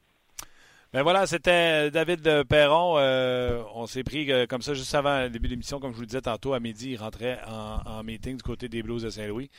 [0.95, 2.95] Ben voilà, c'était David Perron.
[2.97, 5.95] Euh, on s'est pris euh, comme ça juste avant le début de l'émission, comme je
[5.97, 9.09] vous le disais tantôt, à midi, il rentrait en, meeting du côté des Blues de
[9.09, 9.51] Saint-Louis.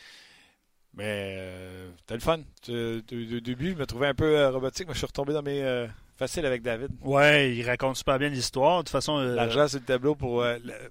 [0.95, 2.39] Mais euh, c'était le fun.
[2.39, 6.47] Au début, je me trouvais un peu robotique, mais je suis retombé dans mes faciles
[6.47, 6.89] avec David.
[7.03, 8.79] Ouais, il raconte super bien l'histoire.
[8.79, 10.43] De toute façon, l'argent sur le tableau pour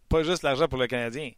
[0.10, 1.32] pas juste l'argent pour le Canadien.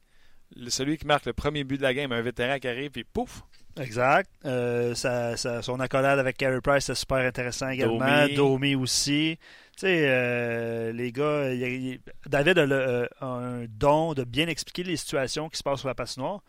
[0.68, 3.44] celui qui marque le premier but de la game, un vétéran qui arrive, puis pouf,
[3.80, 4.30] Exact.
[4.46, 8.28] Euh, son accolade avec Carey Price, c'est super intéressant également.
[8.36, 9.38] Domi, aussi.
[9.76, 11.50] Tu sais, euh, les gars,
[12.26, 16.18] David a, un don de bien expliquer les situations qui se passent sur la passe
[16.18, 16.42] noire.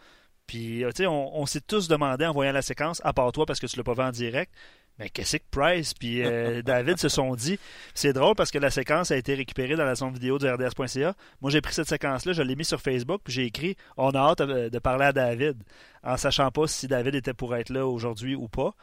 [0.46, 3.60] Puis, tu sais, on, s'est tous demandé en voyant la séquence, à part toi parce
[3.60, 4.50] que tu l'as pas vu en direct,
[4.98, 7.58] mais qu'est-ce que Price puis euh, David se sont dit?
[7.94, 11.14] C'est drôle parce que la séquence a été récupérée dans la zone vidéo du RDS.ca.
[11.40, 14.18] Moi, j'ai pris cette séquence-là, je l'ai mis sur Facebook, puis j'ai écrit On a
[14.18, 15.62] hâte de parler à David,
[16.02, 18.74] en sachant pas si David était pour être là aujourd'hui ou pas.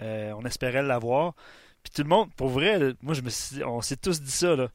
[0.00, 1.34] Euh, on espérait l'avoir.
[1.82, 4.56] Puis tout le monde, pour vrai, moi, je me suis, on s'est tous dit ça,
[4.56, 4.68] là.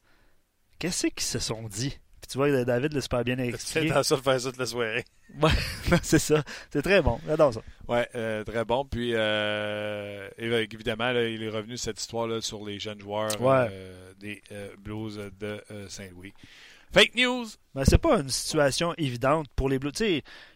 [0.78, 1.98] Qu'est-ce qu'ils se sont dit?
[2.30, 3.88] Tu vois, David l'a super bien expliqué.
[3.88, 5.04] C'est ça de faire ça toute la soirée?
[5.40, 6.42] Ouais, c'est ça.
[6.70, 7.18] C'est très bon.
[7.26, 7.60] J'adore ça.
[7.88, 8.84] Ouais, euh, très bon.
[8.84, 14.42] Puis, euh, évidemment, il est revenu cette histoire-là sur les jeunes joueurs euh, des
[14.78, 16.32] Blues de Saint-Louis.
[16.92, 17.46] Fake news!
[17.72, 19.92] Ben, c'est pas une situation évidente pour les Blues.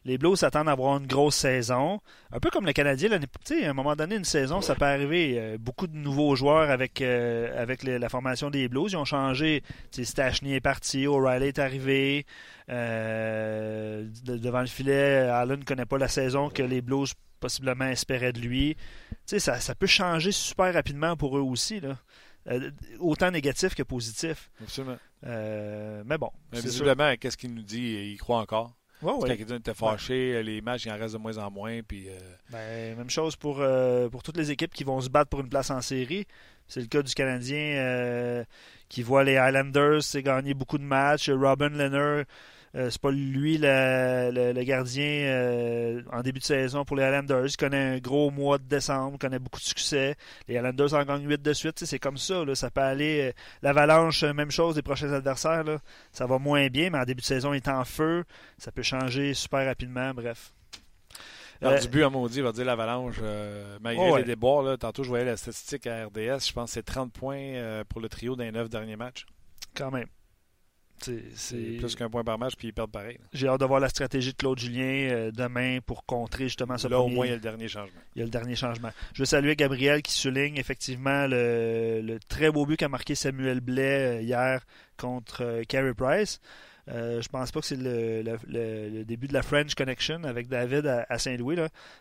[0.04, 2.00] les Blues s'attendent à avoir une grosse saison.
[2.32, 3.08] Un peu comme le Canadien.
[3.12, 5.36] À un moment donné, une saison, ça peut arriver.
[5.38, 8.90] Euh, beaucoup de nouveaux joueurs avec, euh, la formation des Blues.
[8.90, 9.62] Ils ont changé.
[9.92, 12.26] Stachny est parti, O'Reilly est arrivé.
[12.68, 18.32] Euh, devant le filet, Allen ne connaît pas la saison que les Blues possiblement espéraient
[18.32, 18.76] de lui.
[19.24, 21.78] Ça, ça peut changer super rapidement pour eux aussi.
[21.78, 21.96] Là.
[22.46, 24.50] Euh, autant négatif que positif.
[24.62, 24.98] Absolument.
[25.26, 26.30] Euh, mais bon.
[26.52, 28.12] visiblement, qu'est-ce qu'il nous dit?
[28.12, 28.74] Il croit encore.
[29.02, 31.80] Ouais, Quand il était fâché, les matchs, il en reste de moins en moins.
[31.82, 32.18] Puis, euh,
[32.50, 33.62] ben, même chose pour,
[34.10, 36.26] pour toutes les équipes qui vont se battre pour une place en série.
[36.68, 38.44] C'est le cas du Canadien
[38.88, 41.28] qui voit les Highlanders gagner beaucoup de matchs.
[41.28, 42.24] Robin Leonard
[42.76, 47.46] euh, c'est pas lui le, gardien euh, en début de saison pour les Highlanders.
[47.46, 50.16] Il connaît un gros mois de décembre, connaît beaucoup de succès.
[50.48, 51.84] Les Highlanders en gagnent 8 de suite.
[51.84, 52.42] C'est comme ça.
[52.54, 53.28] ça peut aller.
[53.28, 55.64] Euh, l'avalanche, même chose des prochains adversaires.
[56.12, 58.24] ça va moins bien, mais en début de saison, il est en feu.
[58.58, 60.12] Ça peut changer super rapidement.
[60.14, 60.52] Bref.
[61.62, 63.16] Alors, Euh, du but à maudit, va dire l'Avalanche.
[63.22, 64.20] euh, malgré Oh, ouais.
[64.20, 66.48] les déboires, là, tantôt, je voyais la statistique à RDS.
[66.48, 69.24] Je pense que c'est 30 points euh, pour le trio les 9 derniers matchs.
[69.76, 70.08] Quand même.
[71.34, 73.18] C'est- plus qu'un point par match, puis ils perdent pareil.
[73.32, 76.88] J'ai hâte de voir la stratégie de Claude Julien euh, demain pour contrer justement ce
[76.88, 78.00] Là, au moins, il y a le dernier changement.
[78.14, 78.90] il y a le dernier changement.
[79.14, 83.60] Je veux saluer Gabriel qui souligne effectivement le, le très beau but qu'a marqué Samuel
[83.60, 84.64] Blais euh, hier
[84.96, 86.40] contre euh, Carey Price.
[86.88, 90.22] Euh, je pense pas que c'est le, le- le- le début de la French Connection
[90.24, 91.56] avec David à, à Saint-Louis,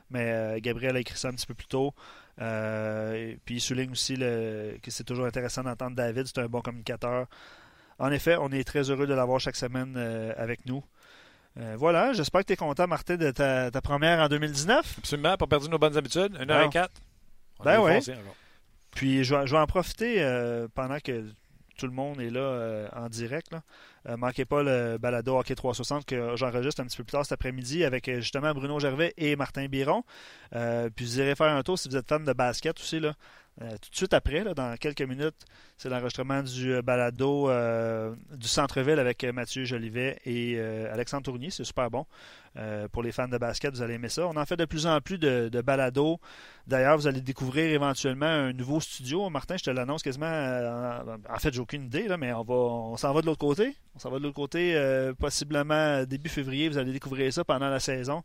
[0.09, 1.93] mais euh, Gabriel a écrit ça un petit peu plus tôt.
[2.41, 6.47] Euh, et puis il souligne aussi le- que c'est toujours intéressant d'entendre David, c'est un
[6.47, 7.27] bon communicateur.
[7.99, 10.83] En effet, on est très heureux de l'avoir chaque semaine euh, avec nous.
[11.59, 14.95] Euh, voilà, j'espère que tu es content, Martin, de ta, ta première en 2019.
[14.99, 16.35] Absolument, pas perdu nos bonnes habitudes.
[16.39, 16.55] 1 Non.
[16.55, 16.91] h 4
[17.63, 17.99] Ben ouais.
[18.95, 21.25] Puis je vais, je vais en profiter euh, pendant que
[21.77, 23.51] tout le monde est là euh, en direct.
[23.51, 23.61] Là.
[24.17, 27.85] Manquez pas le balado Hockey 360 que j'enregistre un petit peu plus tard cet après-midi
[27.85, 30.03] avec justement Bruno Gervais et Martin Biron.
[30.51, 32.99] Puis vous irez faire un tour si vous êtes fan de basket aussi.
[32.99, 33.13] Là.
[33.61, 35.45] Euh, tout de suite après, dans quelques minutes,
[35.77, 41.49] c'est l'enregistrement du euh, balado euh, du centre-ville avec Mathieu Jolivet et Alexandre Tournier.
[41.51, 42.05] C'est super bon.
[42.91, 44.27] Pour les fans de basket, vous allez aimer ça.
[44.27, 46.19] On en fait de plus en plus de, balados.
[46.67, 49.29] D'ailleurs, vous allez découvrir éventuellement un nouveau studio.
[49.29, 50.27] Martin, je te l'annonce quasiment.
[50.27, 53.75] en, fait, j'ai aucune idée, mais on s'en va de l'autre côté.
[53.95, 54.79] On s'en va de l'autre côté,
[55.19, 56.69] possiblement début février.
[56.69, 58.23] Vous allez découvrir ça pendant la saison.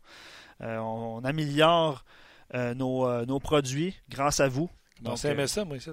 [0.59, 2.05] On, améliore
[2.53, 4.69] nos produits grâce à vous.
[5.15, 5.89] C'est aimé ça, moi, ici.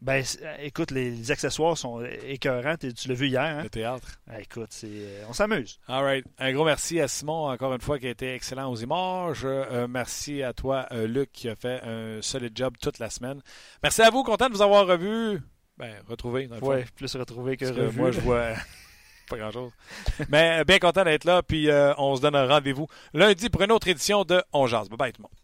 [0.00, 2.74] Ben, euh, écoute, les, les accessoires sont écœurants.
[2.76, 3.40] Tu tu l'as vu hier.
[3.40, 3.62] Hein?
[3.62, 4.08] Le théâtre.
[4.28, 5.78] Ah, écoute, c'est, euh, on s'amuse.
[5.86, 6.24] All right.
[6.38, 9.42] Un gros merci à Simon, encore une fois, qui a été excellent aux images.
[9.44, 13.40] Euh, merci à toi, euh, Luc, qui a fait un solide job toute la semaine.
[13.80, 15.40] Merci à vous, content de vous avoir revu.
[15.78, 16.68] Ben, retrouvé, dans le fond.
[16.68, 18.00] Ouais, plus retrouvé que Parce que revu.
[18.00, 18.54] moi, je vois
[19.28, 19.70] pas grand-chose.
[20.30, 23.70] Mais bien content d'être là, puis euh, on se donne un rendez-vous lundi pour une
[23.70, 24.88] autre édition de On Jase.
[24.88, 25.41] Bye bye tout le monde.